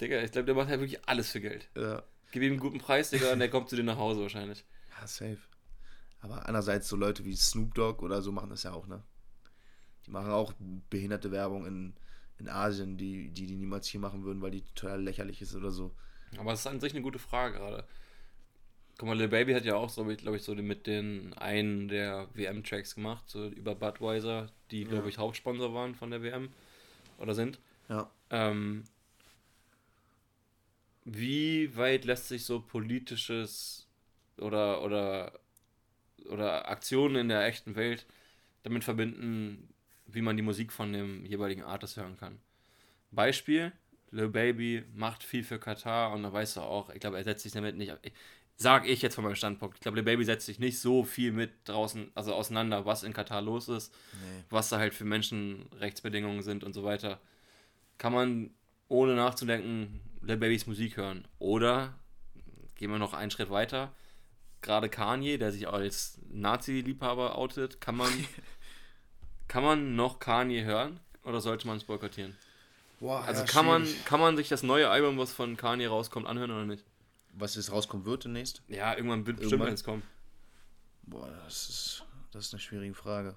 [0.01, 1.69] Digga, ich glaube, der macht halt wirklich alles für Geld.
[1.77, 2.03] Ja.
[2.31, 4.65] Gib ihm einen guten Preis, Digga, und der kommt zu dir nach Hause wahrscheinlich.
[4.99, 5.37] ja, safe.
[6.19, 9.01] Aber andererseits so Leute wie Snoop Dogg oder so machen das ja auch, ne?
[10.05, 10.53] Die machen auch
[10.89, 11.93] behinderte Werbung in,
[12.39, 15.71] in Asien, die, die die niemals hier machen würden, weil die total lächerlich ist oder
[15.71, 15.91] so.
[16.37, 17.85] Aber es ist an sich eine gute Frage gerade.
[18.97, 22.95] Guck mal, Lil Baby hat ja auch, glaube ich, so mit den einen der WM-Tracks
[22.95, 25.09] gemacht, so über Budweiser, die, glaube Ja.
[25.09, 26.49] ich, Hauptsponsor waren von der WM
[27.17, 27.59] oder sind.
[27.89, 28.09] Ja.
[28.29, 28.83] Ähm,
[31.05, 33.87] wie weit lässt sich so politisches
[34.37, 35.39] oder, oder,
[36.29, 38.05] oder Aktionen in der echten Welt
[38.63, 39.72] damit verbinden,
[40.13, 42.39] wie man die Musik von dem jeweiligen Artist hören kann?
[43.11, 43.71] Beispiel,
[44.11, 47.43] Lil Baby macht viel für Katar und da weißt du auch, ich glaube, er setzt
[47.43, 47.93] sich damit nicht,
[48.55, 51.31] sag ich jetzt von meinem Standpunkt, ich glaube, Lil Baby setzt sich nicht so viel
[51.31, 54.43] mit draußen, also auseinander, was in Katar los ist Nee.
[54.49, 57.19] was da halt für Menschenrechtsbedingungen sind und so weiter,
[57.97, 58.51] kann man
[58.87, 61.27] ohne nachzudenken Lil Babys Musik hören.
[61.39, 61.93] Oder
[62.75, 63.93] gehen wir noch einen Schritt weiter.
[64.61, 68.09] Gerade Kanye, der sich als Nazi-Liebhaber outet, kann man,
[69.53, 72.35] kann man noch Kanye hören oder sollte man es boykottieren?
[72.99, 76.25] Boah, Also ja, kann, man, kann man sich das neue Album, was von Kanye rauskommt,
[76.25, 76.83] anhören oder nicht?
[77.33, 78.63] Was jetzt rauskommen wird demnächst?
[78.67, 79.67] Ja, irgendwann wird bestimmt, Irgendwann.
[79.67, 80.03] wenn es kommt.
[81.03, 83.35] Boah, das ist, das ist eine schwierige Frage.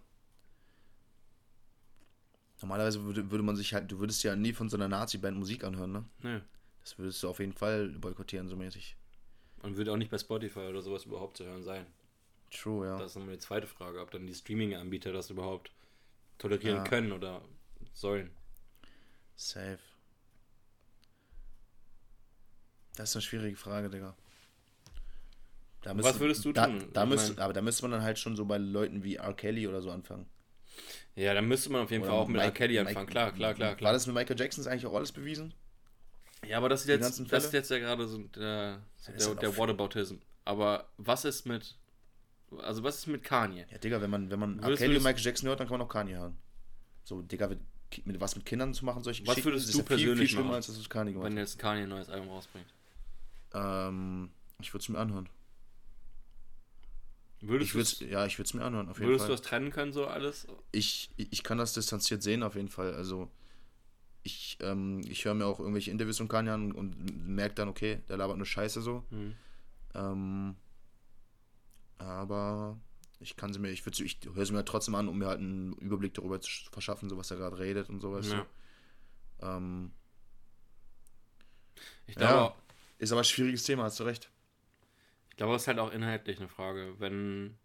[2.62, 5.64] Normalerweise würde, würde man sich halt, du würdest ja nie von so einer Nazi-Band Musik
[5.64, 6.05] anhören, ne?
[6.22, 6.40] Nö.
[6.83, 8.96] Das würdest du auf jeden Fall boykottieren, so mäßig.
[9.62, 11.85] Und würde auch nicht bei Spotify oder sowas überhaupt zu hören sein.
[12.50, 12.96] True, ja.
[12.96, 15.72] Das ist nochmal die zweite Frage, ob dann die Streaming-Anbieter das überhaupt
[16.38, 16.85] tolerieren Ja.
[16.85, 17.42] können oder
[17.92, 18.31] sollen.
[19.37, 19.79] Safe.
[22.96, 24.14] Das ist eine schwierige Frage, Digga.
[25.83, 26.88] Da Was würdest du da, tun?
[26.92, 29.16] Da Ich müsst, mein- aber da müsste man dann halt schon so bei Leuten wie
[29.16, 29.35] R.
[29.35, 30.27] Kelly oder so anfangen.
[31.14, 32.46] Ja, dann müsste man auf jeden Oder Fall auch mit R.
[32.46, 33.07] Mike- Kelly Mike- anfangen.
[33.07, 33.92] Klar, klar, klar, War klar.
[33.92, 35.55] das mit Michael Jackson eigentlich auch alles bewiesen?
[36.46, 39.42] Ja, aber das ist jetzt, das ist jetzt ja gerade so der, so der, halt
[39.42, 40.16] der Whataboutism.
[40.44, 41.77] Aber was ist mit,
[42.59, 43.66] also was ist mit Kanye?
[43.71, 44.62] Ja, Digga, wenn man, wenn man.
[44.62, 46.37] Würdest- würdest- Michael Jackson hört, dann kann man auch Kanye hören.
[47.05, 47.61] So, Digga, mit,
[48.05, 50.07] mit was mit Kindern zu machen, solche Was würdest das du ist ja viel, viel
[50.07, 52.66] persönlich schlimmer, machen, als das was Kanye gemacht Wenn jetzt Kanye ein neues Album rausbringt.
[53.55, 55.29] Ähm, ich würde es mir anhören.
[57.40, 59.37] Würdest Ich du würd's, ja, ich würde es mir anhören, auf jeden würdest du Fall.
[59.37, 60.47] das trennen können, so alles?
[60.73, 62.95] ich, ich kann das distanziert sehen, auf jeden Fall.
[62.95, 63.31] Also,
[64.23, 68.01] ich, ähm, ich höre mir auch irgendwelche Interviews von Kanye an und merke dann, okay,
[68.09, 69.05] der labert nur Scheiße so.
[69.11, 69.35] Hm.
[69.95, 70.57] Ähm,
[71.98, 72.78] aber
[73.20, 75.40] ich kann sie mir, ich, würd ich höre sie mir trotzdem an, um mir halt
[75.40, 78.26] einen Überblick darüber zu verschaffen, so was er gerade redet und sowas.
[78.26, 78.46] Ja.
[79.40, 79.46] So.
[79.46, 79.92] Ähm,
[82.06, 82.48] Ich Ja.
[82.48, 82.54] glaube,
[82.98, 84.30] ist aber ein schwieriges Thema, hast du recht.
[85.30, 86.94] ich glaube, es ist halt auch inhaltlich eine Frage.
[86.98, 87.56] Wenn,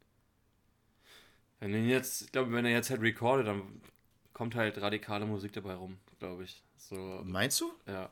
[1.59, 3.81] wenn ihn jetzt, ich glaube, wenn er jetzt halt recordet, dann
[4.33, 6.63] kommt halt radikale Musik dabei rum, glaube ich.
[6.77, 7.71] So, Meinst du?
[7.87, 8.09] Ja.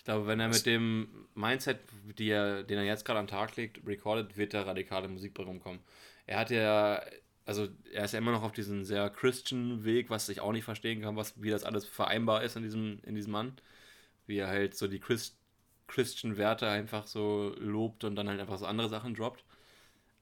[0.00, 1.78] Ich glaube, wenn er mit dem Mindset,
[2.18, 5.78] er, den er jetzt gerade am Tag legt, recordet, wird da radikale Musik bei rumkommen.
[6.26, 7.02] Er hat ja,
[7.44, 10.64] also er ist ja immer noch auf diesem sehr Christian Weg, was ich auch nicht
[10.64, 13.52] verstehen kann, was, wie das alles vereinbar ist in diesem, in diesem Mann.
[14.26, 15.36] Wie er halt so die Christ,
[15.86, 19.44] Christian Werte einfach so lobt und dann halt einfach so andere Sachen droppt.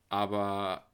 [0.09, 0.89] Aber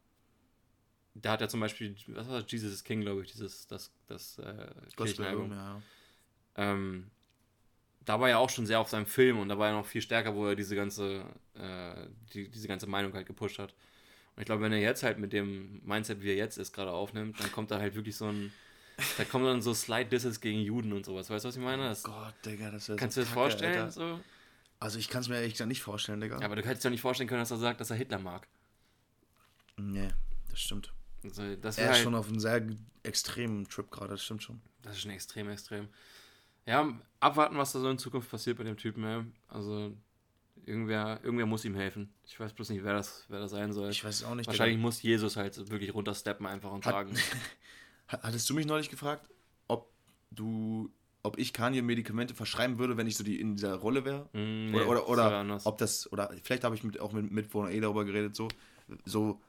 [1.15, 3.95] da hat er zum Beispiel, was war das, Jesus is King, glaube ich, dieses, das,
[4.09, 5.53] das äh, Kirchenalbum.
[5.53, 5.81] ja.
[6.57, 7.11] Ähm,
[8.05, 10.03] da war er auch schon sehr auf seinem Film und da war er noch viel
[10.03, 13.75] stärker, wo er diese ganze, äh, die, diese ganze Meinung halt gepusht hat.
[14.37, 16.91] Und ich glaube, wenn er jetzt halt mit dem Mindset, wie er jetzt ist, gerade
[16.91, 18.53] aufnimmt, dann kommt da halt wirklich so ein,
[19.17, 21.31] da kommen dann so Slight Disses gegen Juden und sowas.
[21.31, 21.85] Weißt du, was ich meine?
[21.85, 23.91] Das, Gott, Digga, das ist kannst du dir das vorstellen?
[23.91, 24.21] So?
[24.81, 26.39] Also ich kann es mir ehrlich gesagt nicht vorstellen, Digga.
[26.41, 28.19] Ja, aber du kannst dir doch nicht vorstellen können, dass er sagt, dass er Hitler
[28.19, 28.47] mag.
[29.77, 30.09] Nee,
[30.51, 30.93] das stimmt.
[31.23, 32.63] Also, das Er wäre ist halt, schon auf einem sehr
[33.03, 34.61] extremen Trip gerade, das stimmt schon.
[34.83, 35.89] das ist schon extrem, extrem.
[36.67, 39.03] Ja, abwarten, was da so in Zukunft passiert bei dem Typen.
[39.05, 39.25] Ja.
[39.49, 39.93] Also,
[40.65, 42.13] irgendwer, irgendwer muss ihm helfen.
[42.27, 43.91] Ich weiß bloß nicht, wer das, wer das sein soll.
[43.91, 44.47] Ich weiß es auch nicht.
[44.47, 47.15] Wahrscheinlich muss Jesus halt wirklich runtersteppen einfach und Hat- sagen.
[48.09, 49.29] Hat- Hattest du mich neulich gefragt,
[49.69, 49.91] ob
[50.31, 50.91] du,
[51.23, 54.29] ob ich Kanye Medikamente verschreiben würde, wenn ich so die in dieser Rolle wäre?
[54.33, 57.81] Mm, nee, Oder, oder, ob das, oder vielleicht habe ich mit, auch mit Mitwohner eh
[57.81, 58.49] darüber geredet, so,
[59.05, 59.41] so,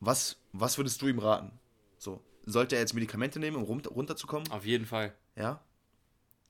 [0.00, 1.50] was, was würdest du ihm raten?
[1.98, 4.50] So, sollte er jetzt Medikamente nehmen, um runter, runterzukommen?
[4.50, 5.14] Auf jeden Fall.
[5.36, 5.60] Ja?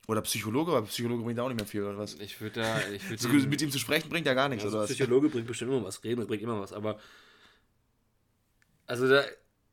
[0.07, 2.13] Oder Psychologe, weil Psychologe bringt auch nicht mehr viel, oder was?
[2.15, 2.79] Ich würde da.
[2.89, 4.91] Ich würd So, ihm- mit ihm zu sprechen bringt ja gar nichts, also oder was?
[4.91, 6.99] Psychologe bringt bestimmt immer was, reden bringt immer was, aber.
[8.87, 9.21] Also da.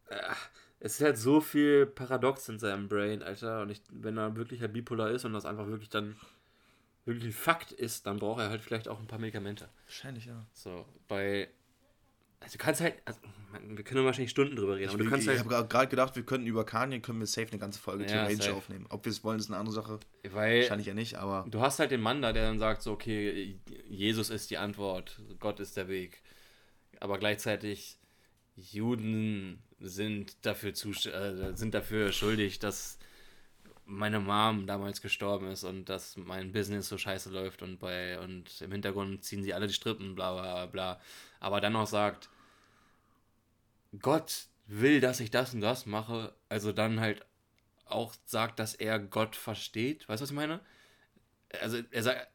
[0.08, 0.34] äh,
[0.80, 3.62] Es ist halt so viel Paradox in seinem Brain, Alter.
[3.62, 6.16] Und ich, wenn er wirklich halt bipolar ist und das einfach wirklich dann
[7.04, 9.68] wirklich ein Fakt ist, dann braucht er halt vielleicht auch ein paar Medikamente.
[9.86, 10.44] Wahrscheinlich, ja.
[10.54, 11.48] So, bei.
[12.42, 12.94] Also du kannst halt.
[13.04, 13.20] Also,
[13.68, 15.38] wir können wahrscheinlich Stunden drüber reden, Ich, ich halt.
[15.44, 18.46] habe gerade gedacht, wir könnten über Kanye, können wir safe eine ganze Folge Ja, theoretisch
[18.46, 18.56] safe.
[18.56, 18.86] aufnehmen.
[18.88, 20.00] Ob wir es wollen, ist eine andere Sache.
[20.30, 22.92] Weil Wahrscheinlich ja nicht, aber Du hast halt den Mann da, der dann sagt, so,
[22.92, 26.22] okay, Jesus ist die Antwort, Gott ist der Weg.
[26.98, 27.98] Aber gleichzeitig,
[28.56, 32.98] Juden sind dafür, äh, sind dafür schuldig, dass
[33.84, 38.60] meine Mom damals gestorben ist und dass mein Business so scheiße läuft und bei und
[38.62, 41.00] im Hintergrund ziehen sie alle die Strippen, bla bla bla.
[41.40, 42.28] Aber dann noch sagt,
[44.00, 47.24] Gott will, dass ich das und das mache, also dann halt
[47.84, 50.08] auch sagt, dass er Gott versteht.
[50.08, 50.60] Weißt du, was ich meine?
[51.60, 52.28] Also er sagt,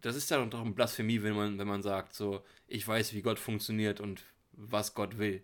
[0.00, 3.22] das ist ja doch eine Blasphemie, wenn man, wenn man sagt, so, ich weiß, wie
[3.22, 5.42] Gott funktioniert und was Gott will.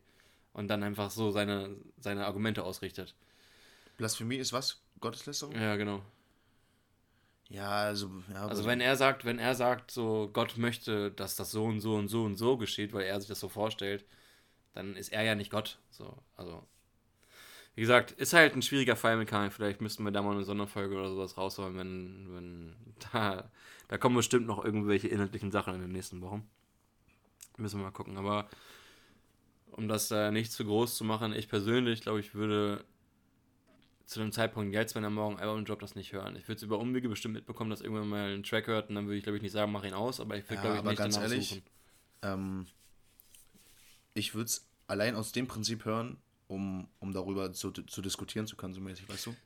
[0.52, 3.14] Und dann einfach so seine, seine Argumente ausrichtet.
[3.96, 4.82] Blasphemie ist was?
[5.00, 5.54] Gotteslästerung?
[5.54, 6.02] Ja, genau.
[7.50, 11.50] Ja, also, ja, Also wenn er sagt, wenn er sagt, so Gott möchte, dass das
[11.50, 14.04] so und so und so und so geschieht, weil er sich das so vorstellt,
[14.74, 15.78] dann ist er ja nicht Gott.
[15.90, 16.66] So, also
[17.74, 19.50] wie gesagt, ist halt ein schwieriger Fall mit Kanye.
[19.52, 22.76] Vielleicht müssten wir da mal eine Sonderfolge oder sowas rausholen, wenn, wenn
[23.12, 23.50] da,
[23.86, 26.48] da kommen bestimmt noch irgendwelche inhaltlichen Sachen in den nächsten Wochen.
[27.56, 28.16] Müssen wir mal gucken.
[28.16, 28.48] Aber
[29.70, 32.84] um das da nicht zu groß zu machen, ich persönlich glaube, ich würde
[34.06, 36.34] zu dem Zeitpunkt jetzt, wenn er morgen ein Album droppt, das nicht hören.
[36.34, 39.06] Ich würde es über Umwege bestimmt mitbekommen, dass irgendwann mal einen Track hört und dann
[39.06, 40.84] würde ich, glaube ich, nicht sagen, mach ihn aus, aber ich würde, Ja, glaube ich,
[40.84, 41.62] nicht ganz danach ehrlich, suchen.
[42.22, 42.66] ähm,
[44.14, 46.16] ich würde es allein aus dem Prinzip hören,
[46.48, 49.36] um, um darüber zu, zu diskutieren zu können, so mäßig, weißt du?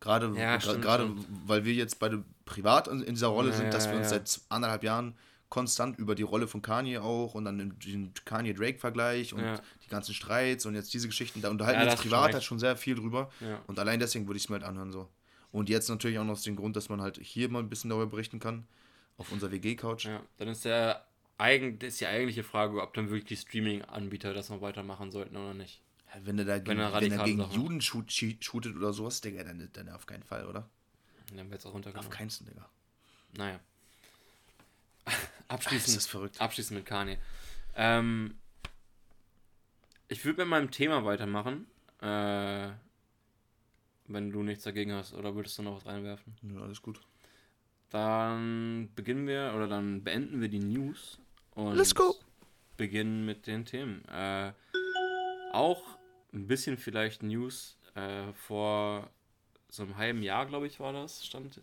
[0.00, 1.10] Gerade, Ja, gerade
[1.46, 4.18] weil wir jetzt beide privat in, in dieser Rolle Ja, sind, dass wir uns ja.
[4.18, 5.16] seit anderthalb Jahren
[5.48, 9.42] konstant über die Rolle von Kanye auch und dann den- Kanye-Drake-Vergleich und
[9.84, 12.58] die ganzen Streits und jetzt diese Geschichten, da unterhalten wir uns privat schon halt schon
[12.58, 13.30] sehr viel drüber.
[13.66, 15.08] Und allein deswegen würde ich es mir halt anhören so.
[15.52, 17.88] Und jetzt natürlich auch noch aus dem Grund, dass man halt hier mal ein bisschen
[17.88, 18.66] darüber berichten kann,
[19.16, 20.06] auf unserer WG-Couch.
[20.06, 21.06] Ja, dann ist der
[21.38, 25.54] eigen, ist die eigentliche Frage, ob dann wirklich die Streaming-Anbieter das noch weitermachen sollten oder
[25.54, 25.80] nicht.
[26.14, 27.54] Ja, Wenn er da Wenn gegen, wenn er gegen Sachen macht.
[27.56, 30.68] Juden shoot, shoot- shootet oder sowas, Digga, dann, dann auf keinen Fall, oder?
[31.34, 32.10] Dann wird es auch Auf runtergenommen.
[32.10, 32.68] keinen Fall, Digga.
[33.36, 33.60] Naja.
[35.48, 36.40] Abschließend, das verrückt.
[36.40, 37.18] abschließend mit Kanye.
[37.76, 38.34] Ähm,
[40.08, 41.66] ich würde mit meinem Thema weitermachen.
[42.00, 42.70] Äh,
[44.06, 45.14] wenn du nichts dagegen hast.
[45.14, 46.36] Oder würdest du noch was reinwerfen?
[46.42, 47.00] Ja, alles gut.
[47.90, 51.18] Dann beginnen wir oder dann beenden wir die News
[51.54, 52.14] und Let's go.
[52.76, 54.04] beginnen mit den Themen.
[54.08, 54.52] Äh,
[55.52, 55.82] auch
[56.32, 59.08] ein bisschen vielleicht News äh, vor
[59.68, 61.60] so einem halben Jahr, glaube ich, war das, stand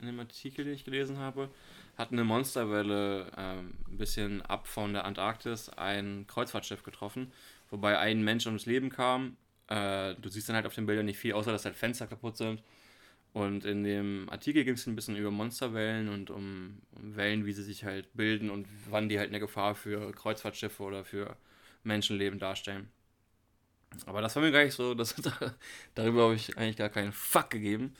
[0.00, 1.50] in dem Artikel, den ich gelesen habe,
[1.96, 7.32] hat eine Monsterwelle ähm, ein bisschen ab von der Antarktis ein Kreuzfahrtschiff getroffen,
[7.70, 9.36] wobei ein Mensch ums Leben kam.
[9.68, 12.36] Äh, du siehst dann halt auf den Bildern nicht viel, außer dass halt Fenster kaputt
[12.36, 12.62] sind.
[13.36, 17.52] Und in dem Artikel ging es ein bisschen über Monsterwellen und um, um Wellen, wie
[17.52, 21.36] sie sich halt bilden und wann die halt eine Gefahr für Kreuzfahrtschiffe oder für
[21.84, 22.88] Menschenleben darstellen.
[24.06, 25.14] Aber das war mir gar nicht so, das,
[25.94, 27.94] darüber habe ich eigentlich gar keinen Fuck gegeben.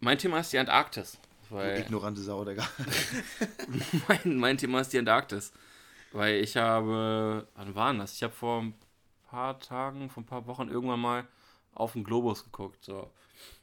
[0.00, 1.16] Mein Thema ist die Antarktis.
[1.48, 2.68] Weil ignorante Sau, Digga.
[4.08, 5.50] mein, mein Thema ist die Antarktis.
[6.12, 8.12] Weil ich habe, wann war das?
[8.12, 8.74] Ich habe vor ein
[9.30, 11.26] paar Tagen, vor ein paar Wochen irgendwann mal
[11.72, 12.84] auf den Globus geguckt.
[12.84, 13.10] So.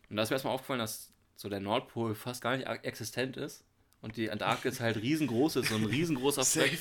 [0.10, 3.64] Und da ist mir erstmal aufgefallen, dass so der Nordpol fast gar nicht existent ist.
[4.02, 6.78] Und die Antarktis halt riesengroß ist, so ein riesengroßer Fleck,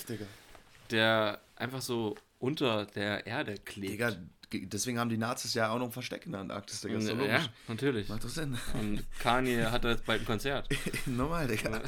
[0.91, 3.93] der einfach so unter der Erde klebt.
[3.95, 4.13] Digga,
[4.51, 6.99] ge- deswegen haben die Nazis ja auch noch ein Versteck in der Antarktis, Digga.
[6.99, 7.51] Ist ja, logisch.
[7.69, 8.09] natürlich.
[8.11, 8.59] Macht doch Sinn.
[8.75, 10.69] Und Kanye hat jetzt bald ein Konzert.
[11.07, 11.81] Normal, Digga.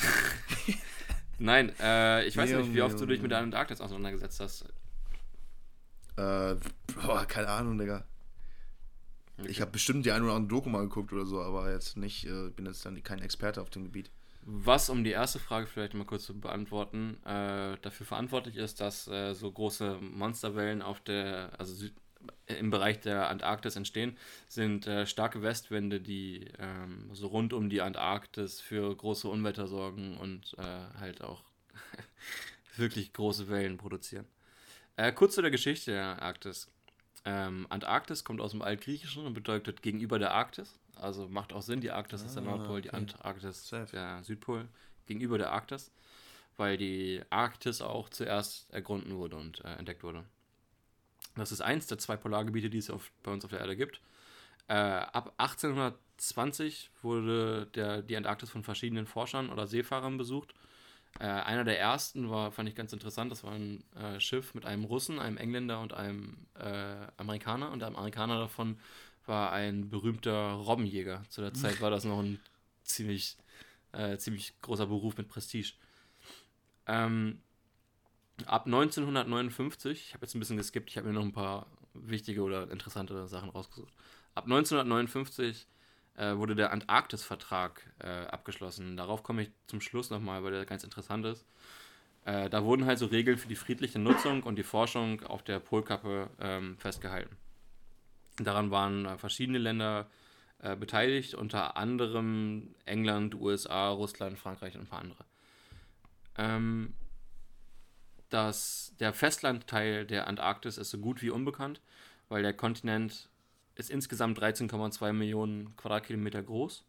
[1.38, 4.40] Nein, äh, ich weiß Nee, nicht, wie oft du nee, dich mit der Antarktis auseinandergesetzt
[4.40, 4.62] hast.
[6.16, 6.54] Äh,
[6.94, 8.04] boah, keine Ahnung, Digga.
[9.44, 12.24] Ich habe bestimmt die ein oder andere Doku mal geguckt oder so, aber jetzt nicht,
[12.26, 14.10] äh, bin jetzt dann kein Experte auf dem Gebiet.
[14.48, 19.08] Was, um die erste Frage vielleicht mal kurz zu beantworten, äh, dafür verantwortlich ist, dass
[19.08, 21.92] äh, so große Monsterwellen auf der, also Süd,
[22.46, 24.16] im Bereich der Antarktis entstehen,
[24.48, 30.16] sind äh, starke Westwinde, die ähm, so rund um die Antarktis für große Unwetter sorgen
[30.16, 31.42] und äh, halt auch
[32.76, 34.26] wirklich große Wellen produzieren.
[34.96, 36.68] Äh, kurz zu der Geschichte der Arktis.
[37.28, 40.78] Ähm, Antarktis kommt aus dem Altgriechischen und bedeutet gegenüber der Arktis.
[40.94, 42.96] Also macht auch Sinn, die Arktis ist der Ah, Nordpol, die okay.
[42.98, 43.90] Antarktis Safe.
[43.90, 44.68] der Südpol
[45.06, 45.90] gegenüber der Arktis,
[46.56, 50.24] weil die Arktis auch zuerst ergründen wurde und äh, entdeckt wurde.
[51.34, 54.00] Das ist eins der zwei Polargebiete, die es auf, bei uns auf der Erde gibt.
[54.68, 60.54] Äh, ab 1820 wurde der, die Antarktis von verschiedenen Forschern oder Seefahrern besucht.
[61.18, 64.66] Äh, einer der ersten war, fand ich ganz interessant, das war ein äh, Schiff mit
[64.66, 67.70] einem Russen, einem Engländer und einem äh, Amerikaner.
[67.72, 68.78] Und der Amerikaner davon
[69.24, 71.22] war ein berühmter Robbenjäger.
[71.28, 72.40] Zu der Zeit war das noch ein
[72.84, 73.36] ziemlich,
[73.92, 75.72] äh, ziemlich großer Beruf mit Prestige.
[76.86, 77.40] Ähm,
[78.44, 82.42] ab 1959, ich habe jetzt ein bisschen geskippt, ich habe mir noch ein paar wichtige
[82.42, 83.92] oder interessante Sachen rausgesucht.
[84.34, 85.66] Ab 1959
[86.16, 88.96] äh, wurde der Antarktis-Vertrag äh, abgeschlossen.
[88.96, 91.46] Darauf komme ich zum Schluss nochmal, weil der ganz interessant ist.
[92.24, 95.60] Äh, da wurden halt so Regeln für die friedliche Nutzung und die Forschung auf der
[95.60, 97.36] Polkappe ähm, festgehalten.
[98.38, 100.08] Daran waren äh, verschiedene Länder
[100.60, 105.24] äh, beteiligt, unter anderem England, USA, Russland, Frankreich und ein paar andere.
[106.36, 106.94] Ähm,
[108.28, 111.80] das, der Festlandteil der Antarktis ist so gut wie unbekannt,
[112.28, 113.28] weil der Kontinent
[113.76, 116.84] ist insgesamt 13,2 Millionen Quadratkilometer groß.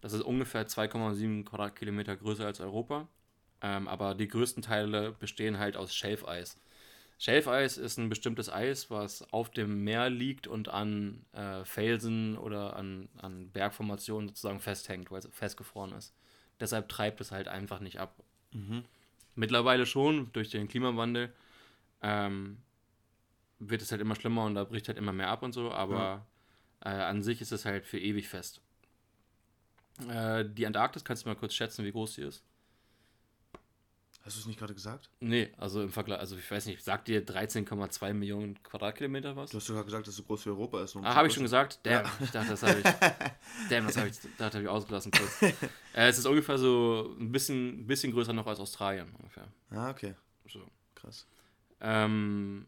[0.00, 3.08] Das ist ungefähr 2,7 Quadratkilometer größer als Europa.
[3.62, 6.58] Ähm, aber die größten Teile bestehen halt aus Schelfeis.
[7.18, 12.76] Schelfeis ist ein bestimmtes Eis, was auf dem Meer liegt und an äh, Felsen oder
[12.76, 16.12] an, an Bergformationen sozusagen festhängt, weil es festgefroren ist.
[16.60, 18.22] Deshalb treibt es halt einfach nicht ab.
[19.36, 21.32] Mittlerweile schon durch den Klimawandel
[22.02, 22.58] ähm,
[23.58, 26.26] wird es halt immer schlimmer und da bricht halt immer mehr ab und so, aber
[26.80, 28.60] äh, an sich ist es halt für ewig fest.
[30.08, 32.44] Äh, die Antarktis, kannst du mal kurz schätzen, wie groß sie ist?
[34.24, 35.10] Hast du es nicht gerade gesagt?
[35.20, 39.50] Nee, also im Vergleich, also ich weiß nicht, sagt dir 13,2 Millionen Quadratkilometer was?
[39.50, 40.96] Du hast sogar gesagt, dass es so groß wie Europa ist.
[40.96, 41.80] Ah, habe ich schon gesagt?
[41.82, 42.84] Damn, ich dachte, das habe ich.
[43.68, 45.42] Damn, das habe ich, das ich ausgelassen kurz.
[45.42, 49.46] äh, es ist ungefähr so ein bisschen, bisschen größer noch als Australien ungefähr.
[49.68, 50.14] Ah, okay.
[50.48, 50.60] So.
[50.94, 51.26] Krass.
[51.82, 52.66] Ähm,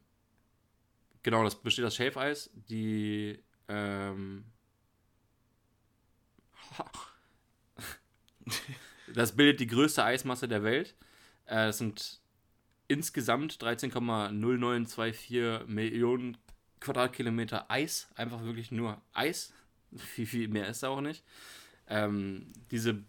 [1.26, 3.42] Genau, das besteht aus Schäfeis, die.
[3.66, 4.44] Ähm,
[9.12, 10.94] das bildet die größte Eismasse der Welt.
[11.46, 12.20] Äh, es sind
[12.86, 16.38] insgesamt 13,0924 Millionen
[16.78, 18.08] Quadratkilometer Eis.
[18.14, 19.52] Einfach wirklich nur Eis.
[19.96, 21.24] Viel, viel mehr ist da auch nicht.
[21.88, 23.02] Ähm, diese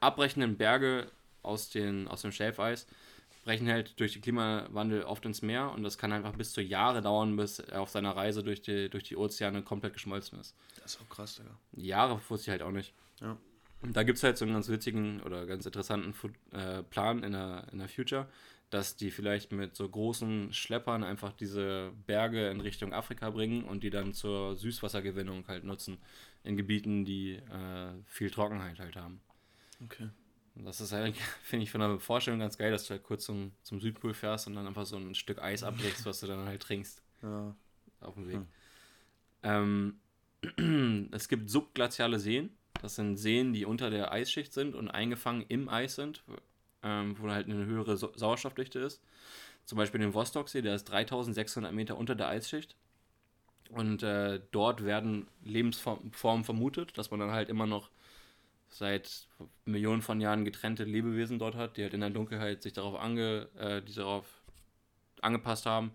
[0.00, 2.86] abbrechenden Berge aus, den, aus dem Schäfeis
[3.42, 7.00] brechen halt durch den Klimawandel oft ins Meer und das kann einfach bis zu Jahre
[7.00, 10.54] dauern, bis er auf seiner Reise durch die, durch die Ozeane komplett geschmolzen ist.
[10.82, 11.56] Das ist auch krass, Digga.
[11.72, 12.92] Jahre wusste ich halt auch nicht.
[13.20, 13.36] Ja.
[13.82, 17.22] Und da gibt es halt so einen ganz witzigen oder ganz interessanten Fu äh, Plan
[17.22, 18.28] in der, in der Future,
[18.68, 23.82] dass die vielleicht mit so großen Schleppern einfach diese Berge in Richtung Afrika bringen und
[23.82, 25.98] die dann zur Süßwassergewinnung halt nutzen
[26.44, 29.20] in Gebieten, die äh, viel Trockenheit halt haben.
[29.82, 30.10] Okay.
[30.54, 33.52] Das ist eigentlich, finde ich, von der Vorstellung ganz geil, dass du halt kurz zum,
[33.62, 36.62] zum Südpol fährst und dann einfach so ein Stück Eis ablegst, was du dann halt
[36.62, 37.54] trinkst Ja.
[38.00, 38.36] auf dem Weg.
[39.42, 39.96] Hm.
[40.56, 42.50] Ähm, es gibt subglaziale Seen.
[42.82, 46.22] Das sind Seen, die unter der Eisschicht sind und eingefangen im Eis sind,
[46.82, 49.02] ähm, wo halt eine höhere Sau- Sauerstoffdichte ist.
[49.66, 52.76] Zum Beispiel den Vostoksee, der ist 3600 Meter unter der Eisschicht.
[53.68, 57.90] Und äh, dort werden Lebensformen vermutet, dass man dann halt immer noch
[58.70, 59.28] seit
[59.64, 63.48] Millionen von Jahren getrennte Lebewesen dort hat, die halt in der Dunkelheit sich darauf, ange,
[63.56, 64.26] äh, die darauf
[65.22, 65.92] angepasst haben,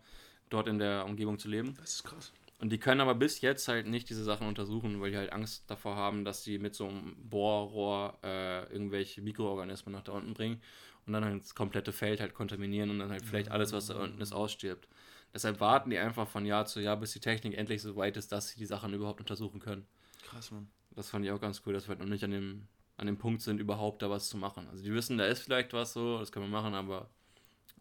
[0.49, 1.75] dort in der Umgebung zu leben.
[1.77, 2.31] Das ist krass.
[2.59, 5.69] Und die können aber bis jetzt halt nicht diese Sachen untersuchen, weil die halt Angst
[5.69, 10.61] davor haben, dass die mit so einem Bohrrohr äh, irgendwelche Mikroorganismen nach da unten bringen
[11.05, 13.95] und dann halt das komplette Feld halt kontaminieren und dann halt vielleicht alles, was da
[13.95, 14.87] unten ist, ausstirbt.
[15.33, 18.31] Deshalb warten die einfach von Jahr zu Jahr, bis die Technik endlich so weit ist,
[18.31, 19.85] dass sie die Sachen überhaupt untersuchen können.
[20.23, 20.69] Krass, Mann.
[20.95, 23.17] Das fand ich auch ganz cool, dass wir halt noch nicht an dem, an dem
[23.17, 24.67] Punkt sind, überhaupt da was zu machen.
[24.69, 27.09] Also die wissen, da ist vielleicht was so, das können wir machen, aber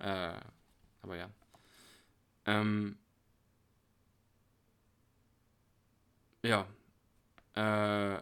[0.00, 0.35] äh,
[1.03, 1.31] aber ja.
[2.46, 2.96] Ähm,
[6.42, 6.66] ja.
[7.55, 8.20] Äh,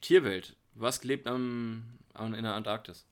[0.00, 0.56] Tierwelt.
[0.74, 3.06] Was lebt am, am, in der Antarktis?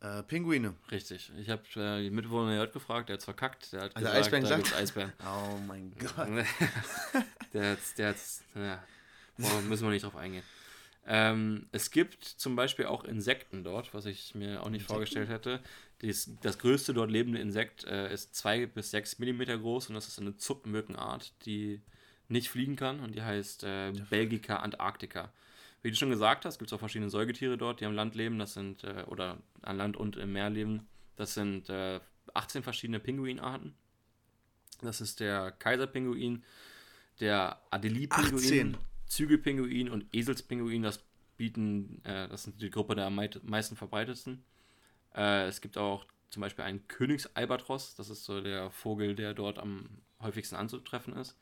[0.00, 0.74] Äh, Pinguine.
[0.90, 1.30] Richtig.
[1.38, 3.72] Ich habe äh, die Mitbewohner heute gefragt, der hat's verkackt.
[3.72, 5.12] Der hat Also gesagt, Eisbären da Eisbären.
[5.24, 6.28] Oh mein Gott.
[7.52, 8.82] der hat's, der hat's, ja,
[9.36, 10.42] müssen wir nicht drauf eingehen.
[11.08, 14.92] Ähm, es gibt zum Beispiel auch Insekten dort, was ich mir auch nicht Insekten?
[14.92, 15.60] vorgestellt hätte.
[16.02, 20.08] Dies, das größte dort lebende Insekt äh, ist 2 bis 6 Millimeter groß und das
[20.08, 21.80] ist eine Zuppmückenart, die
[22.28, 25.32] nicht fliegen kann und die heißt äh, Belgica antarctica.
[25.82, 28.40] Wie du schon gesagt hast, gibt es auch verschiedene Säugetiere dort, die am Land leben.
[28.40, 30.88] Das sind, äh, oder an Land und im Meer leben.
[31.14, 32.00] Das sind äh,
[32.34, 33.74] 18 verschiedene Pinguinarten.
[34.82, 36.42] Das ist der Kaiserpinguin,
[37.20, 38.76] der Adelie-Pinguin, 18.
[39.06, 40.82] Zügelpinguin und Eselspinguin.
[40.82, 41.04] Das
[41.36, 44.44] bieten, äh, das sind die Gruppe der am mei- meisten verbreitetsten.
[45.14, 47.94] Äh, es gibt auch zum Beispiel einen Königsalbatros.
[47.94, 49.88] Das ist so der Vogel, der dort am
[50.20, 51.36] häufigsten anzutreffen ist.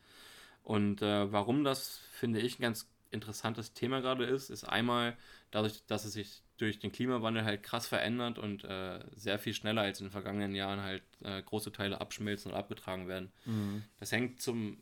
[0.63, 5.17] Und äh, warum das, finde ich, ein ganz interessantes Thema gerade ist, ist einmal
[5.51, 9.83] dadurch, dass es sich durch den Klimawandel halt krass verändert und äh, sehr viel schneller
[9.83, 13.33] als in den vergangenen Jahren halt äh, große Teile abschmelzen oder abgetragen werden.
[13.45, 13.85] Mhm.
[13.99, 14.79] Das hängt zum,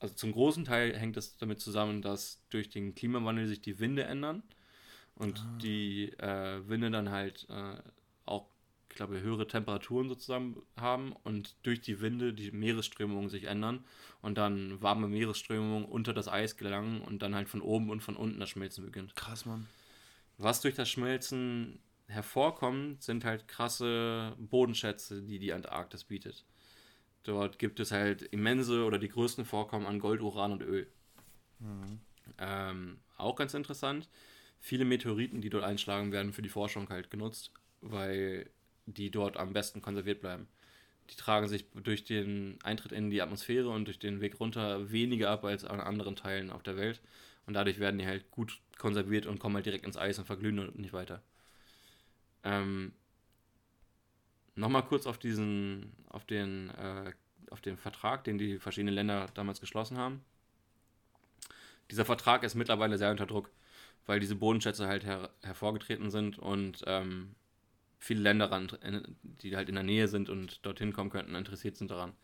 [0.00, 4.04] also zum großen Teil hängt es damit zusammen, dass durch den Klimawandel sich die Winde
[4.04, 4.42] ändern
[5.14, 7.82] und die äh, Winde dann halt äh,
[8.24, 8.48] auch,
[8.88, 13.84] ich glaube, höhere Temperaturen sozusagen haben und durch die Winde die Meeresströmungen sich ändern
[14.22, 18.16] und dann warme Meeresströmungen unter das Eis gelangen und dann halt von oben und von
[18.16, 19.16] unten das Schmelzen beginnt.
[19.16, 19.66] Krass, Mann.
[20.36, 26.44] Was durch das Schmelzen hervorkommt, sind halt krasse Bodenschätze, die die Antarktis bietet.
[27.28, 30.86] Dort gibt es halt immense oder die größten Vorkommen an Gold, Uran und Öl.
[32.38, 34.08] Ähm, auch ganz interessant,
[34.60, 38.48] viele Meteoriten, die dort einschlagen, werden für die Forschung halt genutzt, weil
[38.86, 40.48] die dort am besten konserviert bleiben.
[41.10, 45.28] Die tragen sich durch den Eintritt in die Atmosphäre und durch den Weg runter weniger
[45.28, 47.02] ab als an anderen Teilen auf der Welt.
[47.44, 50.60] Und dadurch werden die halt gut konserviert und kommen halt direkt ins Eis und verglühen
[50.60, 51.22] und nicht weiter.
[52.42, 52.94] Ähm,
[54.58, 57.12] Nochmal kurz auf diesen, auf den, äh,
[57.50, 60.24] auf den Vertrag, den die verschiedenen Länder damals geschlossen haben.
[61.92, 63.50] Dieser Vertrag ist mittlerweile sehr unter Druck,
[64.06, 67.36] weil diese Bodenschätze halt her hervorgetreten sind und ähm,
[67.98, 68.66] viele Länder,
[69.22, 72.14] die halt in der Nähe sind und dorthin kommen könnten, interessiert sind daran.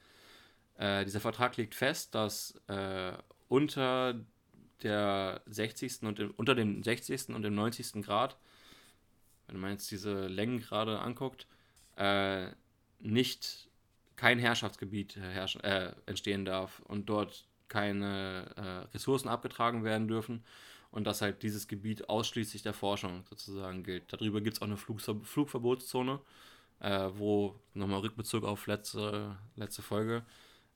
[0.76, 3.12] Äh, dieser Vertrag legt fest, dass äh,
[3.48, 4.20] unter
[4.82, 6.02] der 60.
[6.02, 7.28] und dem, unter dem 60.
[7.28, 8.02] und dem 90.
[8.02, 8.36] Grad,
[9.46, 11.46] wenn man jetzt diese Längen gerade anguckt,
[11.96, 12.46] äh,
[13.00, 13.68] nicht
[14.16, 20.44] kein Herrschaftsgebiet herrschen, äh, entstehen darf und dort keine äh, Ressourcen abgetragen werden dürfen
[20.90, 24.12] und dass halt dieses Gebiet ausschließlich der Forschung sozusagen gilt.
[24.12, 26.20] Darüber gibt es auch eine Flugver Flugverbotszone,
[26.80, 30.24] äh, wo nochmal Rückbezug auf letzte, letzte Folge,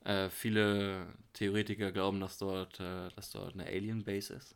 [0.05, 4.55] Äh, viele Theoretiker glauben, dass dort, äh, dass dort eine Alien Base ist,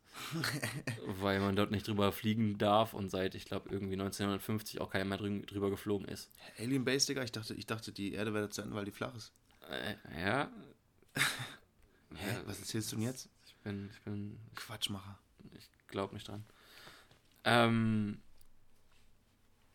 [1.06, 5.06] weil man dort nicht drüber fliegen darf und seit, ich glaube, irgendwie 1950 auch keiner
[5.06, 6.32] mehr drü drüber geflogen ist.
[6.58, 7.24] Alien Base, Digga?
[7.24, 9.34] Ich dachte, ich dachte, die Erde wäre zu Ende, weil die flach ist.
[9.70, 10.50] Äh, ja.
[12.16, 12.38] Hä?
[12.46, 13.28] Was erzählst du denn jetzt?
[13.46, 14.39] Ich bin, ich bin.
[14.56, 15.20] Quatschmacher.
[15.58, 16.46] Ich glaube nicht dran.
[17.44, 18.22] Ähm,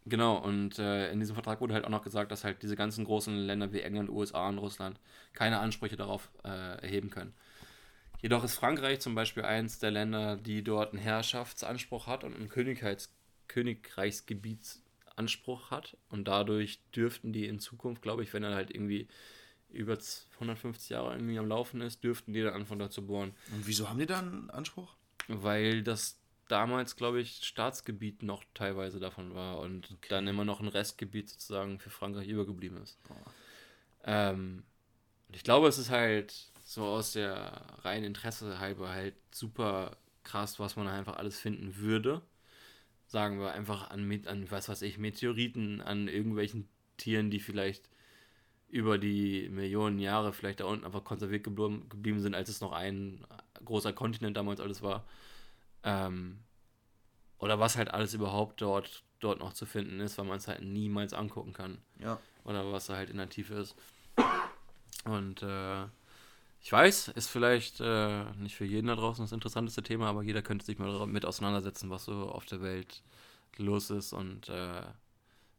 [0.09, 3.05] genau, und äh, in diesem Vertrag wurde halt auch noch gesagt, dass halt diese ganzen
[3.05, 4.99] großen Länder wie England, USA und Russland
[5.33, 7.35] keine Ansprüche darauf äh, erheben können.
[8.21, 12.49] Jedoch ist Frankreich zum Beispiel eins der Länder, die dort einen Herrschaftsanspruch hat und einen
[12.49, 13.13] Königreichs
[13.47, 15.97] Königreichsgebietsanspruch hat.
[16.11, 19.09] Und dadurch dürften die in Zukunft, glaube ich, wenn er halt irgendwie
[19.71, 19.99] über
[20.35, 23.33] 150 Jahre irgendwie am Laufen ist, dürften die dann anfangen da zu bohren.
[23.53, 24.95] Und wieso haben die da einen Anspruch?
[25.29, 26.19] Weil das
[26.49, 30.09] damals, glaube ich, Staatsgebiet noch teilweise davon war und okay.
[30.09, 32.99] dann immer noch ein Restgebiet sozusagen für Frankreich übergeblieben ist.
[34.05, 34.65] Ähm,
[35.29, 36.35] und ich glaube, es ist halt
[36.65, 42.23] so aus der reinen Interesse halber halt super krass, was man einfach alles finden würde.
[43.07, 46.69] Sagen wir einfach an, an was weiß ich, Meteoriten, an irgendwelchen
[46.99, 47.89] Tieren, die vielleicht
[48.69, 53.25] über die Millionen Jahre vielleicht da unten einfach konserviert geblieben sind, als es noch ein
[53.65, 55.07] großer Kontinent damals alles war.
[55.83, 56.41] Ähm,
[57.39, 60.62] oder was halt alles überhaupt dort, dort noch zu finden ist, weil man es halt
[60.62, 61.79] niemals angucken kann.
[62.01, 62.18] Ja.
[62.45, 63.76] Oder was da halt in der Tiefe ist.
[65.05, 65.85] Und äh,
[66.61, 70.43] ich weiß, ist vielleicht äh, nicht für jeden da draußen das interessanteste Thema, aber jeder
[70.43, 73.03] könnte sich mal mit auseinandersetzen, was so auf der Welt
[73.57, 74.83] los ist und äh,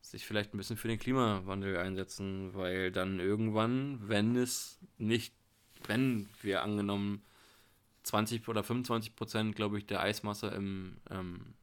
[0.01, 5.34] sich vielleicht ein bisschen für den Klimawandel einsetzen, weil dann irgendwann, wenn es nicht,
[5.88, 7.24] wenn wir angenommen
[8.10, 11.53] 20 oder 25 Prozent, glaube ich, der Eismasse im, ähm,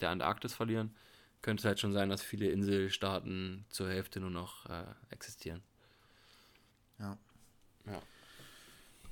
[0.00, 0.94] der Antarktis verlieren,
[1.42, 5.60] könnte es halt schon sein, dass viele Inselstaaten zur Hälfte nur noch äh, existieren.
[6.98, 7.18] Ja.
[7.86, 8.02] Ja.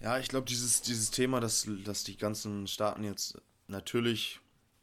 [0.01, 4.41] Ja, ich glaube, dieses, dieses Thema, dass, dass die ganzen Staaten jetzt natürlich,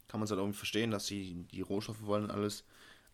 [0.08, 2.64] kann man es halt irgendwie verstehen, dass sie die Rohstoffe wollen und alles,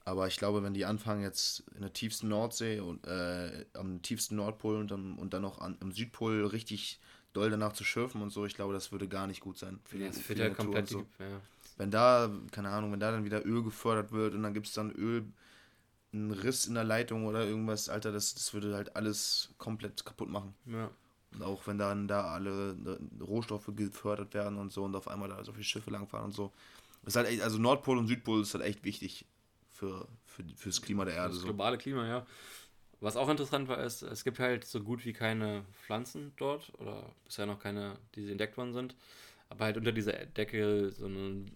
[0.04, 4.36] aber ich glaube, wenn die anfangen jetzt in der tiefsten Nordsee und äh, am tiefsten
[4.36, 6.98] Nordpol und dann, und dann noch an, am Südpol richtig
[7.32, 9.98] doll danach zu schürfen und so, ich glaube, das würde gar nicht gut sein für
[9.98, 11.06] die, ja, für die komplett so.
[11.18, 11.40] ja.
[11.76, 14.74] Wenn da, keine Ahnung, wenn da dann wieder Öl gefördert wird und dann gibt es
[14.74, 15.24] dann Öl,
[16.12, 20.28] einen Riss in der Leitung oder irgendwas, Alter, das, das würde halt alles komplett kaputt
[20.28, 20.54] machen.
[20.66, 20.90] Ja.
[21.32, 22.76] Und auch wenn dann da alle
[23.20, 26.52] Rohstoffe gefördert werden und so und auf einmal da so viele Schiffe langfahren und so.
[27.02, 29.24] Das ist halt echt, also Nordpol und Südpol ist halt echt wichtig
[29.68, 31.34] für, für, fürs Klima der Erde.
[31.34, 32.26] Das globale Klima, ja.
[33.00, 37.10] Was auch interessant war, ist, es gibt halt so gut wie keine Pflanzen dort oder
[37.24, 38.94] bisher noch keine, die entdeckt worden sind.
[39.48, 41.46] Aber halt unter dieser Decke so eine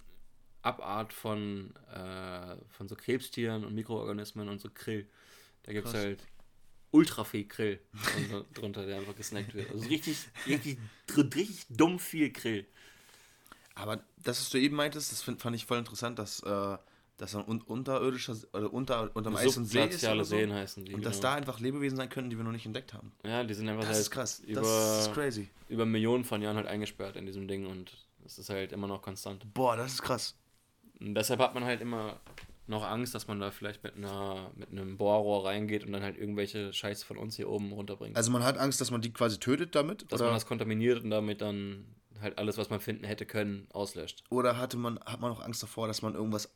[0.63, 5.07] Abart von, äh, von so Krebstieren und Mikroorganismen und so Krill.
[5.65, 6.27] Da gibt es halt
[6.91, 7.79] ultra viel Krill
[8.55, 9.71] drunter, der einfach gesnackt wird.
[9.71, 10.17] Also richtig,
[10.47, 10.79] richtig,
[11.17, 12.67] richtig dumm viel Krill.
[13.75, 16.79] Aber das, was du eben meintest, das find, fand ich voll interessant, dass äh,
[17.17, 20.37] dass ein unterirdischer oder unter unterm Eis und See ist oder so.
[20.37, 21.11] Seen heißen die, und genau.
[21.11, 23.13] dass da einfach Lebewesen sein können, die wir noch nicht entdeckt haben.
[23.25, 24.41] Ja, die sind einfach das halt ist krass.
[24.41, 25.49] Über, das ist crazy.
[25.69, 27.93] über Millionen von Jahren halt eingesperrt in diesem Ding und
[28.25, 29.47] es ist halt immer noch konstant.
[29.55, 30.37] Boah, das ist krass.
[31.01, 32.21] Und deshalb hat man halt immer
[32.67, 36.17] noch Angst, dass man da vielleicht mit einer mit einem Bohrrohr reingeht und dann halt
[36.17, 38.17] irgendwelche Scheiße von uns hier oben runterbringt.
[38.17, 40.11] Also man hat Angst, dass man die quasi tötet damit?
[40.11, 40.31] Dass oder?
[40.31, 41.85] man das kontaminiert und damit dann
[42.21, 44.25] halt alles, was man finden hätte können, auslöscht.
[44.31, 46.55] Oder hatte man, hat man auch Angst davor, dass man irgendwas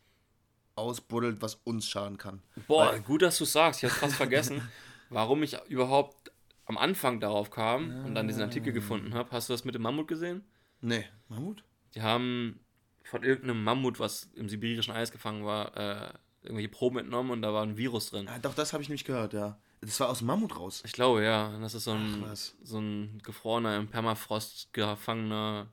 [0.78, 2.42] ausbuddelt, was uns schaden kann.
[2.66, 3.82] Boah, Weil, gut, dass du sagst.
[3.82, 4.62] Ich hab's fast vergessen,
[5.10, 6.30] warum ich überhaupt
[6.66, 8.04] am Anfang darauf kam ja.
[8.04, 9.30] und dann diesen Artikel gefunden habe.
[9.32, 10.44] Hast du das mit dem Mammut gesehen?
[10.80, 11.64] Nee, Mammut?
[11.94, 12.60] Die haben
[13.04, 16.12] von irgendeinem Mammut, was im sibirischen Eis gefangen war, äh,
[16.42, 18.26] irgendwelche Proben entnommen und da war ein Virus drin.
[18.26, 19.58] Ja, doch, das habe ich nämlich gehört, ja.
[19.80, 20.82] Das war aus dem Mammut raus.
[20.84, 21.56] Ich glaube, ja.
[21.60, 25.68] Das ist so ein, Ach, so ein gefrorener, im Permafrost gefangener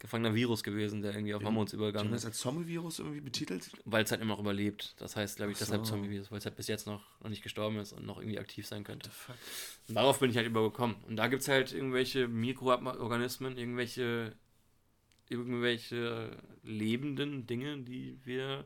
[0.00, 2.24] gefangener Virus gewesen, der irgendwie auf Mammuts übergegangen ist.
[2.24, 3.70] das als Zombie-Virus irgendwie betitelt?
[3.84, 4.94] Weil es halt immer noch überlebt.
[4.98, 5.66] Das heißt, glaube ich, so.
[5.66, 8.38] deshalb Zombie-Virus, weil es halt bis jetzt noch, noch nicht gestorben ist und noch irgendwie
[8.38, 9.10] aktiv sein könnte.
[9.88, 10.96] Und darauf bin ich halt übergekommen.
[11.06, 14.34] Und da gibt es halt irgendwelche Mikroorganismen, irgendwelche,
[15.28, 18.64] irgendwelche lebenden Dinge, die wir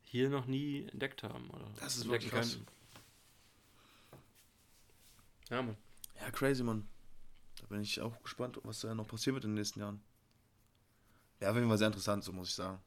[0.00, 1.50] hier noch nie entdeckt haben.
[1.50, 2.54] Oder das ist wirklich krass.
[2.54, 2.66] Können.
[5.50, 5.76] Ja, Mann.
[6.18, 6.88] Ja, crazy, Mann.
[7.60, 10.00] Da bin ich auch gespannt, was da noch passieren wird in den nächsten Jahren.
[11.42, 12.78] Ja, auf jeden Fall sehr interessant, so muss ich sagen.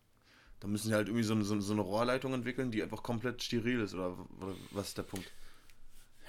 [0.62, 3.82] Da müssen sie halt irgendwie so eine, so eine Rohrleitung entwickeln, die einfach komplett steril
[3.82, 4.18] ist, oder,
[4.72, 5.30] was ist der Punkt?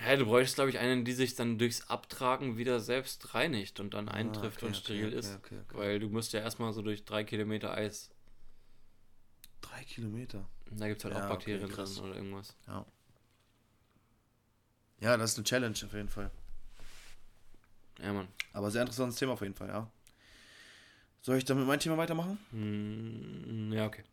[0.04, 3.94] Ja, du bräuchtest, glaube ich, einen, die sich dann durchs Abtragen wieder selbst reinigt und
[3.94, 5.36] dann ah, eintrifft ah, okay, und steril okay, ist.
[5.36, 8.10] Okay, Weil du musst ja erstmal so durch drei Kilometer Eis.
[9.60, 10.48] Drei Kilometer?
[10.72, 12.56] Da gibt es halt ja, auch Bakterien drin oder irgendwas.
[12.66, 12.84] Ja.
[14.98, 16.30] Ja, das ist eine Challenge auf jeden Fall.
[18.00, 18.28] Ja, Mann.
[18.52, 19.90] Aber sehr interessantes Thema auf jeden Fall, ja.
[21.26, 22.38] Soll ich damit mein Thema weitermachen?
[22.52, 24.04] Mm, ja, okay.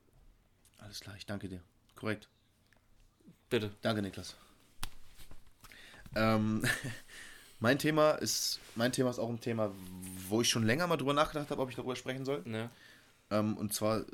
[0.80, 1.61] Alles klar, ich danke dir.
[1.93, 2.28] Korrekt.
[3.51, 3.70] Bitte.
[3.84, 4.36] Danke, Niklas.
[6.16, 6.64] Ähm,
[7.59, 9.72] mein Thema ist, mein Thema ist auch ein Thema,
[10.28, 12.43] wo ich schon länger mal drüber nachgedacht habe, ob ich darüber sprechen soll.
[12.47, 12.72] Ja.
[13.30, 14.05] Ähm, und zwar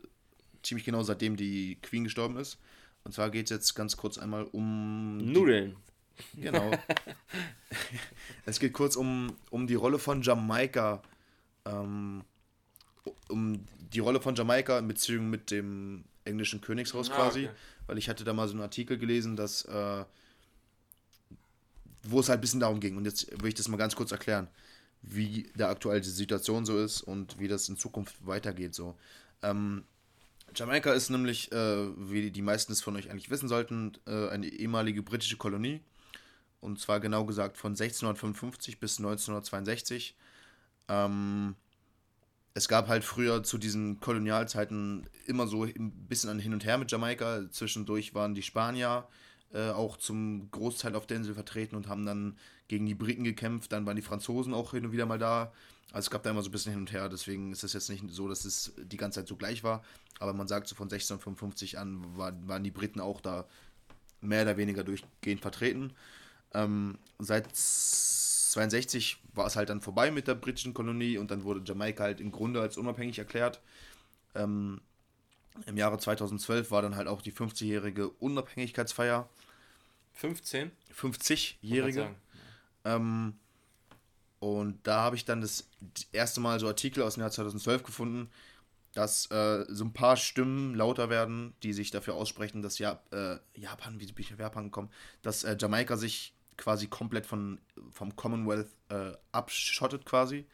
[0.62, 2.58] ziemlich genau seitdem die Queen gestorben ist.
[3.06, 5.20] Und zwar geht es jetzt ganz kurz einmal um.
[5.22, 5.78] die- Nudeln.
[6.34, 6.70] Genau.
[8.46, 11.02] es geht kurz um, um die Rolle von Jamaika.
[11.64, 12.26] Ähm,
[13.30, 17.46] um die Rolle von Jamaika in Beziehung mit dem englischen Königshaus Ah, quasi.
[17.46, 17.56] okay.
[17.88, 20.06] Weil ich hatte da mal so einen Artikel gelesen, dass äh,
[22.04, 22.98] wo es halt ein bisschen darum ging.
[22.98, 24.48] Und jetzt will ich das mal ganz kurz erklären,
[25.02, 28.74] wie da aktuell die Situation so ist und wie das in Zukunft weitergeht.
[28.76, 28.96] So.
[29.42, 29.84] Ähm,
[30.56, 34.48] Jamaika ist nämlich, äh, wie die meisten es von euch eigentlich wissen sollten, äh, eine
[34.48, 35.82] ehemalige britische Kolonie.
[36.62, 40.16] Und zwar genau gesagt von 1655 bis 1962.
[40.90, 41.56] Ähm,
[42.54, 46.78] es gab halt früher zu diesen Kolonialzeiten immer so ein bisschen ein Hin und Her
[46.78, 47.50] mit Jamaika.
[47.52, 49.08] Zwischendurch waren die Spanier
[49.54, 52.38] äh, auch zum Großteil auf der Insel vertreten und haben dann
[52.68, 53.72] gegen die Briten gekämpft.
[53.72, 55.52] Dann waren die Franzosen auch hin und wieder mal da.
[55.92, 57.10] Also es gab da immer so ein bisschen hin und her.
[57.10, 59.84] Deswegen ist es jetzt nicht so, dass es die ganze Zeit so gleich war.
[60.20, 63.46] Aber man sagt so von 1655 an war, waren die Briten auch da
[64.22, 65.94] mehr oder weniger durchgehend vertreten.
[66.54, 67.48] Ähm, seit
[68.50, 72.20] 62 war es halt dann vorbei mit der britischen Kolonie und dann wurde Jamaika halt
[72.20, 73.62] im Grunde als unabhängig erklärt.
[74.36, 74.82] Ähm,
[75.66, 79.30] Im Jahre 2012 war dann halt auch die 50-jährige Unabhängigkeitsfeier.
[80.14, 80.72] 15?
[80.94, 82.02] 50-jährige.
[82.02, 82.16] Wollte
[82.86, 83.36] Ähm,
[84.40, 85.68] und da habe ich dann das
[86.12, 88.30] erste Mal so Artikel aus dem Jahr 2012 gefunden,
[88.94, 93.38] dass äh, so ein paar Stimmen lauter werden, die sich dafür aussprechen, dass ja, äh,
[93.54, 94.90] Japan, wie bin ich auf Japan gekommen,
[95.22, 97.60] dass äh, Jamaika sich quasi komplett von,
[97.92, 100.46] vom Commonwealth äh, abschottet quasi.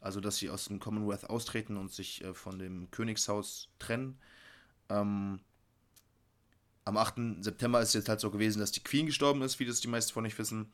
[0.00, 4.18] Also, dass sie aus dem Commonwealth austreten und sich äh, von dem Königshaus trennen.
[4.88, 5.40] Ähm,
[6.84, 7.42] am 8.
[7.42, 10.12] September ist jetzt halt so gewesen, dass die Queen gestorben ist, wie das die meisten
[10.12, 10.72] von euch wissen.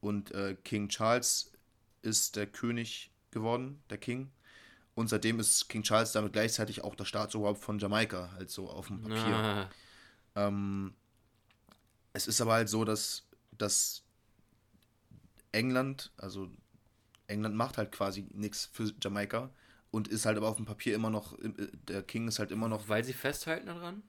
[0.00, 1.52] Und äh, King Charles
[2.00, 4.30] ist der König geworden, der King.
[4.94, 8.86] Und seitdem ist King Charles damit gleichzeitig auch das Staatsoberhaupt von Jamaika, halt so auf
[8.86, 9.02] dem.
[9.02, 9.34] Papier.
[9.34, 9.70] Ah,
[10.36, 10.94] Ähm,
[12.12, 14.02] es ist aber halt so, dass, dass
[15.52, 16.50] England, also
[17.26, 19.50] England macht halt quasi nichts für Jamaika
[19.90, 21.52] und ist halt aber auf dem Papier immer noch, äh,
[21.88, 24.02] der King ist halt immer noch weil sie festhalten daran?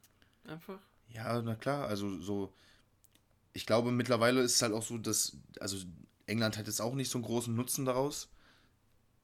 [0.45, 0.79] Einfach?
[1.09, 2.53] Ja, na klar, also so,
[3.53, 5.77] ich glaube mittlerweile ist es halt auch so, dass, also
[6.25, 8.29] England hat jetzt auch nicht so einen großen Nutzen daraus,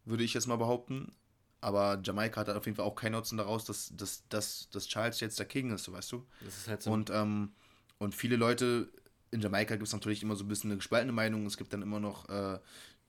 [0.05, 1.13] würde ich jetzt mal behaupten.
[1.59, 4.87] Aber Jamaika hat halt auf jeden Fall auch keinen Nutzen daraus, dass, dass, dass, dass
[4.87, 6.25] Charles jetzt der King ist, so weißt du?
[6.41, 6.91] Das ist halt so.
[6.91, 7.51] Und, ähm,
[7.97, 8.89] und viele Leute,
[9.31, 11.45] in Jamaika gibt es natürlich immer so ein bisschen eine gespaltene Meinung.
[11.45, 12.59] Es gibt dann immer noch äh,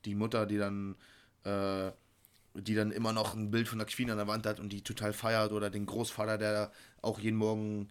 [0.04, 0.96] die Mutter, die dann,
[1.44, 1.90] äh,
[2.54, 4.82] die dann immer noch ein Bild von der Queen an der Wand hat und die
[4.82, 7.88] total feiert oder den Großvater, der auch jeden Morgen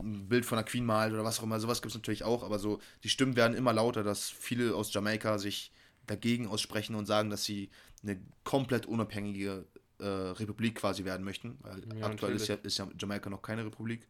[0.00, 1.60] ein Bild von der Queen malt oder was auch immer.
[1.60, 4.92] Sowas gibt es natürlich auch, aber so die Stimmen werden immer lauter, dass viele aus
[4.92, 5.72] Jamaika sich
[6.06, 7.70] dagegen aussprechen und sagen, dass sie
[8.02, 9.66] eine komplett unabhängige
[9.98, 11.58] äh, Republik quasi werden möchten.
[11.60, 14.06] Weil Ja, aktuell ist ja, ist ja Jamaika noch keine Republik.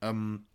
[0.00, 0.46] Ähm,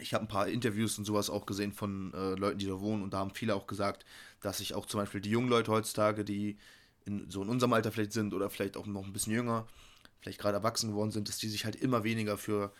[0.00, 3.02] ich habe ein paar Interviews und sowas auch gesehen von äh, Leuten, die da wohnen
[3.02, 4.04] und da haben viele auch gesagt,
[4.40, 6.58] dass sich auch zum Beispiel die jungen Leute heutzutage, die
[7.04, 9.66] in, so in unserem Alter vielleicht sind oder vielleicht auch noch ein bisschen jünger,
[10.20, 12.72] vielleicht gerade erwachsen geworden sind, dass die sich halt immer weniger für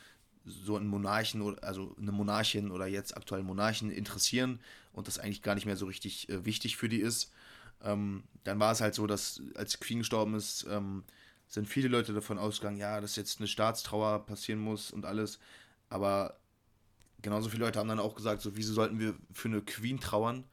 [0.44, 4.60] so einen Monarchen oder also eine Monarchin oder jetzt aktuell Monarchen interessieren
[4.92, 7.30] und das eigentlich gar nicht mehr so richtig äh, wichtig für die ist.
[7.82, 11.04] Ähm, dann war es halt so, dass als Queen gestorben ist, ähm,
[11.46, 15.40] sind viele Leute davon ausgegangen, ja, dass jetzt eine Staatstrauer passieren muss und alles.
[15.88, 16.39] Aber
[17.22, 20.44] genauso viele Leute haben dann auch gesagt, so wieso sollten wir für eine Queen trauern,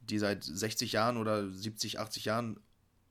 [0.00, 2.58] die seit 60 Jahren oder 70, 80 Jahren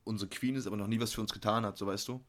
[0.03, 2.21] unsere Queen ist, aber noch nie was für uns getan hat, so weißt du.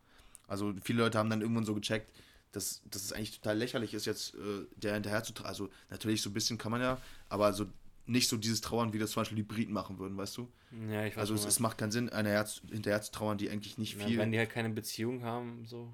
[0.46, 2.12] Also viele Leute haben dann irgendwann so gecheckt,
[2.52, 5.48] dass, dass es eigentlich total lächerlich ist, jetzt äh, der hinterher zu trauern.
[5.48, 7.66] Also natürlich so ein bisschen kann man ja, aber so
[8.04, 10.48] nicht so dieses Trauern, wie das zum Beispiel die Briten machen würden, weißt du?
[10.90, 13.48] ja, ich weiß Also es, es macht keinen Sinn, einer Herz, hinterher zu trauern, die
[13.48, 14.18] eigentlich nicht was- viel.
[14.18, 15.92] wenn die halt keine Beziehung haben, so,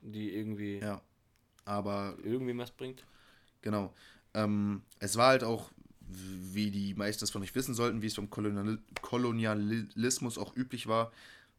[0.00, 1.00] die irgendwie, ja.
[1.64, 3.04] Aber irgendwie was bringt.
[3.62, 3.94] Genau.
[4.34, 5.70] Ähm, es war halt auch,
[6.08, 10.86] wie die meisten es von euch wissen sollten, wie es beim Kolonial Kolonialismus auch üblich
[10.86, 11.12] war,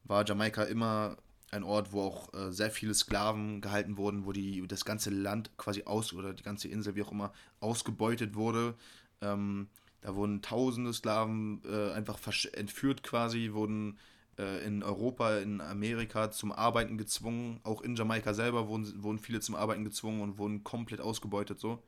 [0.04, 1.18] war Jamaika immer
[1.52, 5.52] ein Ort, wo auch äh, sehr viele Sklaven gehalten wurden, wo die das ganze Land
[5.58, 8.76] quasi aus oder die ganze Insel, wie auch immer, ausgebeutet wurde.
[9.22, 9.68] Ähm,
[10.00, 12.20] da wurden tausende Sklaven äh, einfach
[12.54, 13.98] entführt quasi, wurden
[14.38, 17.60] äh, in Europa, in Amerika zum Arbeiten gezwungen.
[17.64, 21.84] Auch in Jamaika selber wurden, wurden viele zum Arbeiten gezwungen und wurden komplett ausgebeutet so.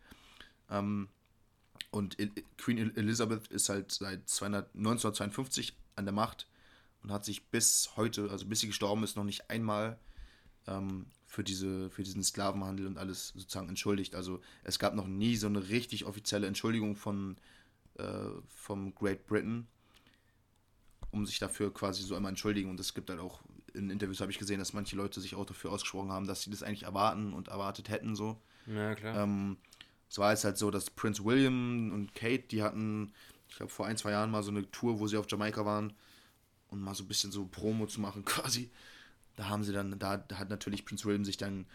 [0.70, 1.10] Ähm,
[1.92, 6.48] und El Queen El- Elizabeth ist halt seit 200, 1952 an der Macht
[7.04, 10.00] und hat sich bis heute, also bis sie gestorben ist, noch nicht einmal
[10.68, 14.16] ähm, für, diese, für diesen Sklavenhandel und alles sozusagen entschuldigt.
[14.16, 17.38] Also es gab noch nie so eine richtig offizielle Entschuldigung von
[17.98, 19.68] äh, vom Great Britain,
[21.12, 22.70] um sich dafür quasi so einmal entschuldigen.
[22.70, 23.42] Und es gibt halt auch
[23.74, 26.52] in Interviews habe ich gesehen, dass manche Leute sich auch dafür ausgesprochen haben, dass sie
[26.52, 28.40] das eigentlich erwarten und erwartet hätten so.
[28.68, 29.24] Ja, klar.
[29.24, 29.58] Ähm,
[30.14, 33.12] es war jetzt halt so, dass Prince William und Kate, die hatten,
[33.50, 35.92] ich glaube, vor ein, zwei Jahren mal so eine Tour, wo sie auf Jamaika waren
[36.68, 38.70] und mal so ein bisschen so Promo zu machen quasi.
[39.36, 41.66] Da haben sie dann, da hat natürlich Prince William sich dann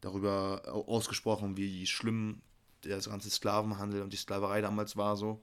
[0.00, 2.40] darüber ausgesprochen, wie schlimm
[2.84, 5.42] der ganze Sklavenhandel und die Sklaverei damals war so.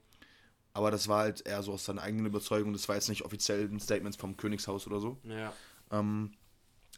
[0.72, 2.72] Aber das war halt eher so aus seiner eigenen Überzeugung.
[2.72, 5.20] Das war jetzt nicht offiziell ein Statement vom Königshaus oder so.
[5.24, 5.52] Ja.
[5.92, 6.32] Ähm,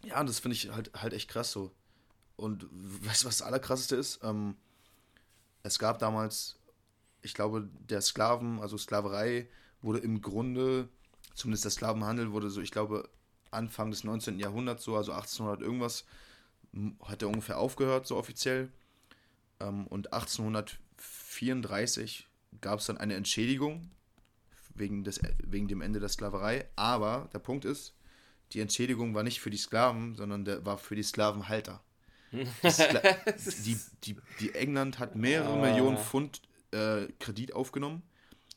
[0.03, 1.71] ja, das finde ich halt, halt echt krass so.
[2.35, 4.19] Und weißt du, was das Allerkrasseste ist?
[4.21, 4.55] Ähm,
[5.63, 6.59] es gab damals,
[7.21, 9.47] ich glaube, der Sklaven, also Sklaverei,
[9.81, 10.89] wurde im Grunde,
[11.33, 13.09] zumindest der Sklavenhandel wurde so, ich glaube,
[13.51, 14.39] Anfang des 19.
[14.39, 16.05] Jahrhunderts, so, also 1800 irgendwas,
[17.03, 18.71] hat er ungefähr aufgehört, so offiziell.
[19.59, 22.27] Ähm, und 1834
[22.61, 23.91] gab es dann eine Entschädigung
[24.73, 26.67] wegen, des, wegen dem Ende der Sklaverei.
[26.75, 27.93] Aber der Punkt ist,
[28.53, 31.83] die Entschädigung war nicht für die Sklaven, sondern der war für die Sklavenhalter.
[32.33, 35.61] Die, die, die, England hat mehrere oh.
[35.61, 38.03] Millionen Pfund äh, Kredit aufgenommen,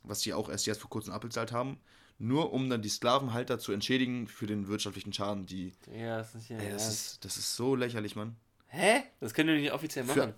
[0.05, 1.79] was sie auch erst jetzt vor kurzem abbezahlt haben,
[2.19, 5.73] nur um dann die Sklavenhalter zu entschädigen für den wirtschaftlichen Schaden, die.
[5.93, 6.59] Ja, das ist ja.
[6.59, 8.37] Ey, das, ist, das ist so lächerlich, Mann.
[8.69, 9.03] Hä?
[9.21, 10.35] Das können die nicht offiziell machen.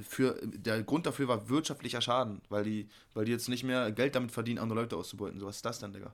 [0.00, 3.92] Für, für, der Grund dafür war wirtschaftlicher Schaden, weil die, weil die jetzt nicht mehr
[3.92, 5.38] Geld damit verdienen, andere Leute auszubeuten.
[5.38, 6.12] So was ist das denn, Digga?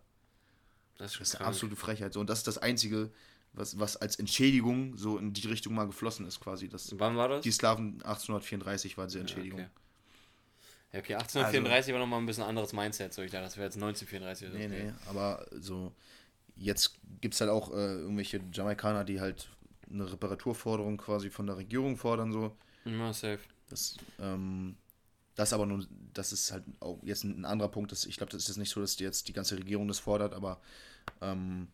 [0.99, 2.12] Das ist, das ist eine absolute Frechheit.
[2.12, 3.11] So, und das ist das Einzige,
[3.53, 6.69] was, was als Entschädigung so in die Richtung mal geflossen ist, quasi.
[6.69, 7.43] Das, Wann war das?
[7.43, 9.61] Die Sklaven 1834 war diese Entschädigung.
[9.61, 9.75] Ja, okay.
[10.93, 13.67] Ja, okay, 1834 also, war nochmal ein bisschen anderes Mindset, so ich dachte, das wäre
[13.67, 14.85] jetzt 1934 Nee, okay.
[14.87, 15.93] nee, aber so,
[16.57, 19.49] jetzt gibt es halt auch äh, irgendwelche Jamaikaner, die halt
[19.91, 22.57] eine Reparaturforderung quasi von der Regierung fordern, so.
[22.85, 23.41] Ja, safe.
[23.69, 24.77] Das, ähm,
[25.35, 27.93] das aber nun, das ist halt auch jetzt ein anderer Punkt.
[27.93, 29.99] Dass, ich glaube, das ist jetzt nicht so, dass die jetzt die ganze Regierung das
[29.99, 30.61] fordert, aber
[31.21, 31.69] ähm,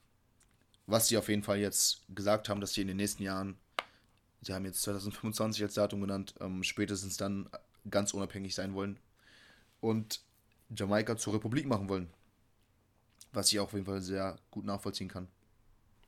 [0.86, 3.58] was sie auf jeden Fall jetzt gesagt haben, dass sie in den nächsten Jahren,
[4.42, 7.48] sie haben jetzt 2025 als Datum genannt, ähm, spätestens dann
[7.90, 8.98] ganz unabhängig sein wollen
[9.80, 10.20] und
[10.74, 12.10] Jamaika zur Republik machen wollen.
[13.32, 15.28] Was ich auch auf jeden Fall sehr gut nachvollziehen kann.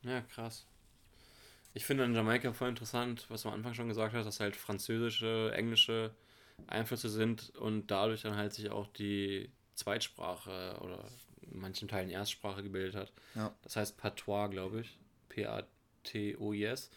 [0.01, 0.65] Ja, krass.
[1.73, 4.55] Ich finde in Jamaika voll interessant, was du am Anfang schon gesagt hast, dass halt
[4.55, 6.11] französische, englische
[6.65, 11.03] Einflüsse sind und dadurch dann halt sich auch die Zweitsprache oder
[11.41, 13.11] in manchen Teilen Erstsprache gebildet hat.
[13.35, 13.53] Ja.
[13.63, 14.97] Das heißt Patois, glaube ich.
[15.29, 16.89] P-A-T-O-I-S.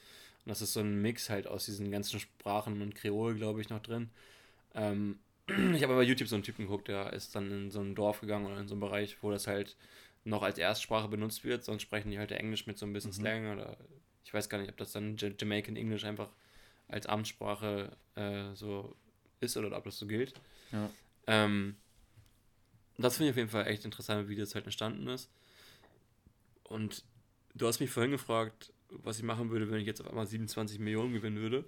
[0.45, 3.68] Und das ist so ein Mix halt aus diesen ganzen Sprachen und Kreol, glaube ich,
[3.68, 4.11] noch drin.
[4.74, 5.18] Ähm,
[5.74, 8.20] ich habe bei YouTube so einen Typen geguckt, der ist dann in so ein Dorf
[8.20, 9.76] gegangen oder in so einen Bereich, wo das halt
[10.24, 13.14] noch als Erstsprache benutzt wird, sonst sprechen die halt Englisch mit so ein bisschen mhm.
[13.14, 13.76] Slang oder
[14.24, 16.28] ich weiß gar nicht, ob das dann Jamaican English einfach
[16.88, 18.95] als Amtssprache äh, so
[19.41, 20.34] ist oder ob das so gilt.
[20.72, 20.91] Ja.
[21.26, 21.76] Ähm,
[23.03, 25.30] das finde ich auf jeden Fall echt interessant, wie das halt entstanden ist.
[26.64, 27.05] Und
[27.55, 30.78] du hast mich vorhin gefragt, was ich machen würde, wenn ich jetzt auf einmal 27
[30.78, 31.64] Millionen gewinnen würde.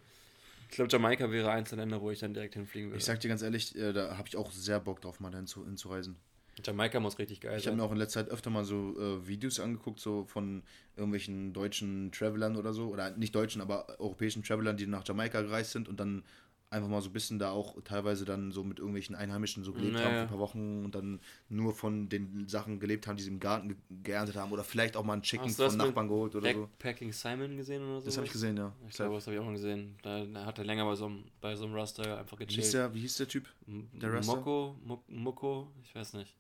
[0.69, 2.99] Ich glaube, Jamaika wäre eins der Länder, wo ich dann direkt hinfliegen würde.
[2.99, 5.65] Ich sag dir ganz ehrlich, äh, da habe ich auch sehr Bock drauf, mal hinzu,
[5.65, 6.17] hinzureisen.
[6.65, 7.61] Jamaika muss richtig geil ich sein.
[7.61, 10.63] Ich habe mir auch in letzter Zeit öfter mal so äh, Videos angeguckt, so von
[10.97, 12.89] irgendwelchen deutschen Travelern oder so.
[12.89, 16.25] Oder nicht deutschen, aber europäischen Travelern, die nach Jamaika gereist sind und dann
[16.73, 19.95] einfach mal so ein bisschen da auch teilweise dann so mit irgendwelchen Einheimischen so gelebt
[19.95, 20.07] naja.
[20.07, 23.31] haben für ein paar Wochen und dann nur von den Sachen gelebt haben, die sie
[23.31, 26.53] im Garten ge geerntet haben oder vielleicht auch mal ein Chicken von Nachbarn geholt oder
[26.53, 26.69] so.
[26.79, 28.07] Packing Simon gesehen oder so?
[28.07, 28.73] Das habe ich gesehen, ja.
[28.89, 29.97] Ich glaube, das habe ich auch mal gesehen.
[30.03, 32.57] Da, da, hat er länger bei so einem, bei so einem Raster einfach gechillt.
[32.57, 33.49] Wie hieß der, wie hieß der Typ?
[33.67, 34.37] Der Raster?
[34.37, 34.77] Moko,
[35.09, 36.35] Moko, ich weiß nicht.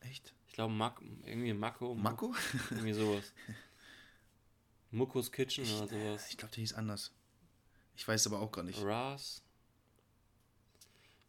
[0.00, 0.34] Echt?
[0.46, 0.74] Ich glaube,
[1.24, 1.94] irgendwie Mako.
[1.94, 2.34] Mako?
[2.70, 3.32] irgendwie sowas.
[4.90, 6.30] Mokos Kitchen ich, oder sowas.
[6.30, 7.12] Ich glaube, der hieß anders.
[7.94, 8.82] Ich weiß aber auch gar nicht.
[8.82, 9.42] Ras?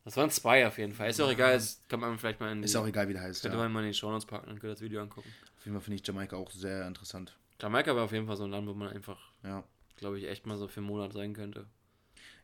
[0.09, 1.11] Das waren zwei auf jeden Fall.
[1.11, 3.13] Ist ja auch egal, das kann man vielleicht mal in die, Ist auch egal, wie
[3.13, 3.43] der heißt.
[3.43, 3.63] Könnte ja.
[3.63, 5.29] man mal in die Show Notes packen und das Video angucken.
[5.55, 7.37] Auf jeden Fall finde ich Jamaika auch sehr interessant.
[7.61, 9.63] Jamaika war auf jeden Fall so ein Land, wo man einfach, ja.
[9.97, 11.67] glaube ich, echt mal so für einen Monat sein könnte.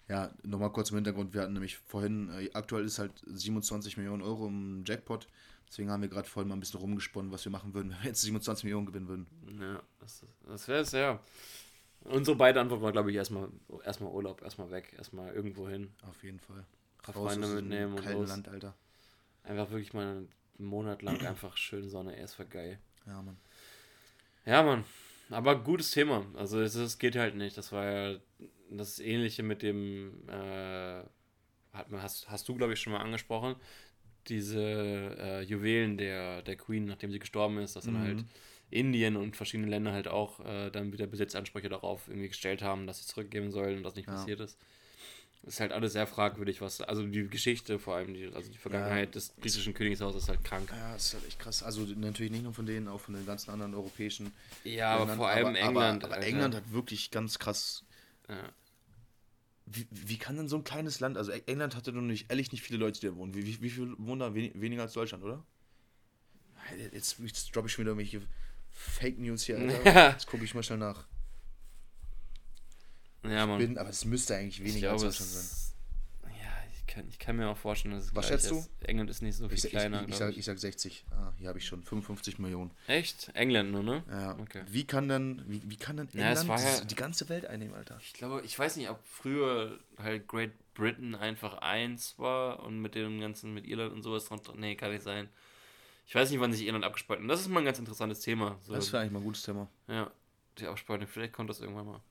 [0.07, 1.33] Ja, nochmal kurz im Hintergrund.
[1.33, 5.27] Wir hatten nämlich vorhin, äh, aktuell ist halt 27 Millionen Euro im Jackpot.
[5.67, 8.09] Deswegen haben wir gerade vorhin mal ein bisschen rumgesponnen, was wir machen würden, wenn wir
[8.09, 9.25] jetzt 27 Millionen gewinnen würden.
[9.59, 11.19] Ja, das, das wäre es, ja.
[12.03, 13.49] Unsere beide Antwort war, glaube ich, erstmal
[13.83, 15.89] erstmal Urlaub, erstmal weg, erstmal irgendwo hin.
[16.07, 16.63] Auf jeden Fall
[17.05, 18.29] paar Freunde mitnehmen und los.
[18.29, 18.75] Land, Alter.
[19.43, 22.79] Einfach wirklich mal einen Monat lang einfach schön Sonne, es war geil.
[23.05, 23.37] Ja, Mann.
[24.45, 24.83] Ja, Mann.
[25.29, 26.25] Aber gutes Thema.
[26.35, 27.57] Also es, es geht halt nicht.
[27.57, 28.19] Das war ja
[28.69, 31.03] das Ähnliche mit dem, äh,
[31.73, 33.55] hast, hast du, glaube ich, schon mal angesprochen,
[34.27, 37.93] diese äh, Juwelen der, der Queen, nachdem sie gestorben ist, dass mhm.
[37.93, 38.25] dann halt
[38.71, 42.99] Indien und verschiedene Länder halt auch äh, dann wieder Besitzansprüche darauf irgendwie gestellt haben, dass
[42.99, 44.15] sie zurückgeben sollen und das nicht Ja.
[44.15, 44.57] passiert ist.
[45.45, 49.13] Ist halt alles sehr fragwürdig, was, also die Geschichte vor allem, die, also die Vergangenheit
[49.13, 50.69] des britischen Königshauses ist halt krank.
[50.71, 51.61] Ja, ist halt echt krass.
[51.61, 54.33] Also natürlich nicht nur von denen, auch von den ganzen anderen europäischen.
[54.63, 55.17] Ja, aber Ländern.
[55.17, 56.03] vor allem aber, England.
[56.03, 56.25] Aber, aber.
[56.25, 57.83] England hat wirklich ganz krass.
[58.27, 58.49] Ja.
[59.67, 62.63] Wie, wie kann denn so ein kleines Land, also England hatte doch nicht, ehrlich nicht
[62.63, 63.35] viele Leute, die da wohnen.
[63.35, 64.33] Wie, wie, wie viel wohnen da?
[64.33, 65.45] Wen, weniger als Deutschland, oder?
[66.91, 68.27] Jetzt, jetzt droppe ich schon wieder irgendwelche
[68.71, 69.85] Fake News hier, Alter.
[69.85, 70.09] Ja.
[70.13, 71.05] Jetzt gucke ich mal schnell nach.
[73.29, 73.57] Ja, Mann.
[73.59, 75.73] Bin, aber es müsste eigentlich ich weniger glaube, als Deutschland sein.
[76.41, 78.59] ja, ich kann, ich kann mir auch vorstellen, dass es Was schätzt du?
[78.59, 78.69] ist.
[78.83, 80.03] England ist nicht so viel Ich, kleiner.
[80.07, 80.37] ich, ich, ich.
[80.39, 81.05] ich sag 60.
[81.11, 82.71] Ah, hier habe ich schon 55 Millionen.
[82.87, 83.29] Echt?
[83.33, 84.03] England nur, ne?
[84.09, 84.37] Ja.
[84.39, 84.63] Okay.
[84.67, 87.73] Wie kann denn, wie, wie kann Ja, es England ja- die, die ganze Welt einnehmen,
[87.75, 87.97] Alter?
[88.01, 92.95] Ich glaube, ich weiß nicht, ob früher halt Great Britain einfach eins war und mit
[92.95, 94.39] dem ganzen, mit Irland und sowas dran.
[94.57, 95.29] Nee, kann nicht sein.
[96.07, 97.31] Ich weiß nicht, wann sich Irland abgespalten hat.
[97.31, 98.59] Das ist mal ein ganz interessantes Thema.
[98.61, 99.67] So, Das wäre eigentlich mal ein gutes Thema.
[99.87, 100.11] ja,
[100.59, 101.07] die Abspaltung.
[101.07, 102.01] Vielleicht kommt das irgendwann mal.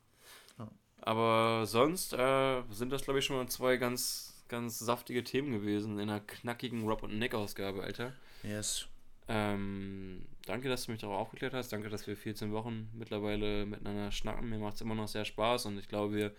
[1.07, 5.98] Aber sonst äh, sind das, glaube ich, schon mal zwei ganz, ganz saftige Themen gewesen
[5.98, 8.14] in einer knackigen Rob und Nick-Ausgabe, Alter.
[8.42, 8.86] Yes.
[9.28, 11.70] Ähm, danke, dass du mich darauf aufgeklärt hast.
[11.74, 14.48] Danke, dass wir 14 Wochen mittlerweile miteinander schnacken.
[14.48, 16.32] Mir macht es immer noch sehr Spaß und ich glaube, wir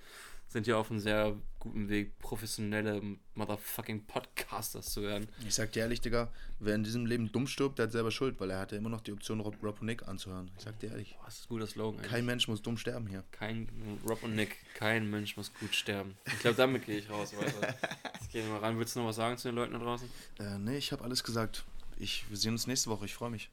[0.48, 3.02] sind hier auf einem sehr guten Weg, professionelle
[3.34, 5.28] motherfucking Podcasters zu werden.
[5.48, 8.40] Ich sag dir ehrlich, Digga, wer in diesem Leben dumm stirbt, der hat selber Schuld,
[8.40, 10.52] weil er hatte immer noch die Option, Rob, Rob und Nick anzuhören.
[10.58, 11.16] Ich sag dir ehrlich.
[11.18, 12.00] Boah, das ist ein guter Slogan.
[12.00, 12.12] eigentlich.
[12.12, 13.24] Kein Mensch muss dumm sterben hier.
[13.32, 13.68] Kein,
[14.08, 16.16] Rob und Nick, kein Mensch muss gut sterben.
[16.28, 17.36] Ich glaube, damit gehe ich raus.
[17.36, 17.76] Weiter.
[18.14, 18.78] Jetzt gehen wir mal ran.
[18.78, 20.08] Willst du noch was sagen zu den Leuten da draußen?
[20.40, 21.64] Äh, nee, ich habe alles gesagt.
[21.98, 23.06] Ich, wir sehen uns nächste Woche.
[23.06, 23.50] Ich freue mich.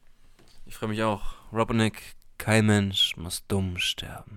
[0.65, 1.35] Ich freue mich auch.
[1.51, 4.31] Rob und Nick, kein Mensch muss dumm sterben.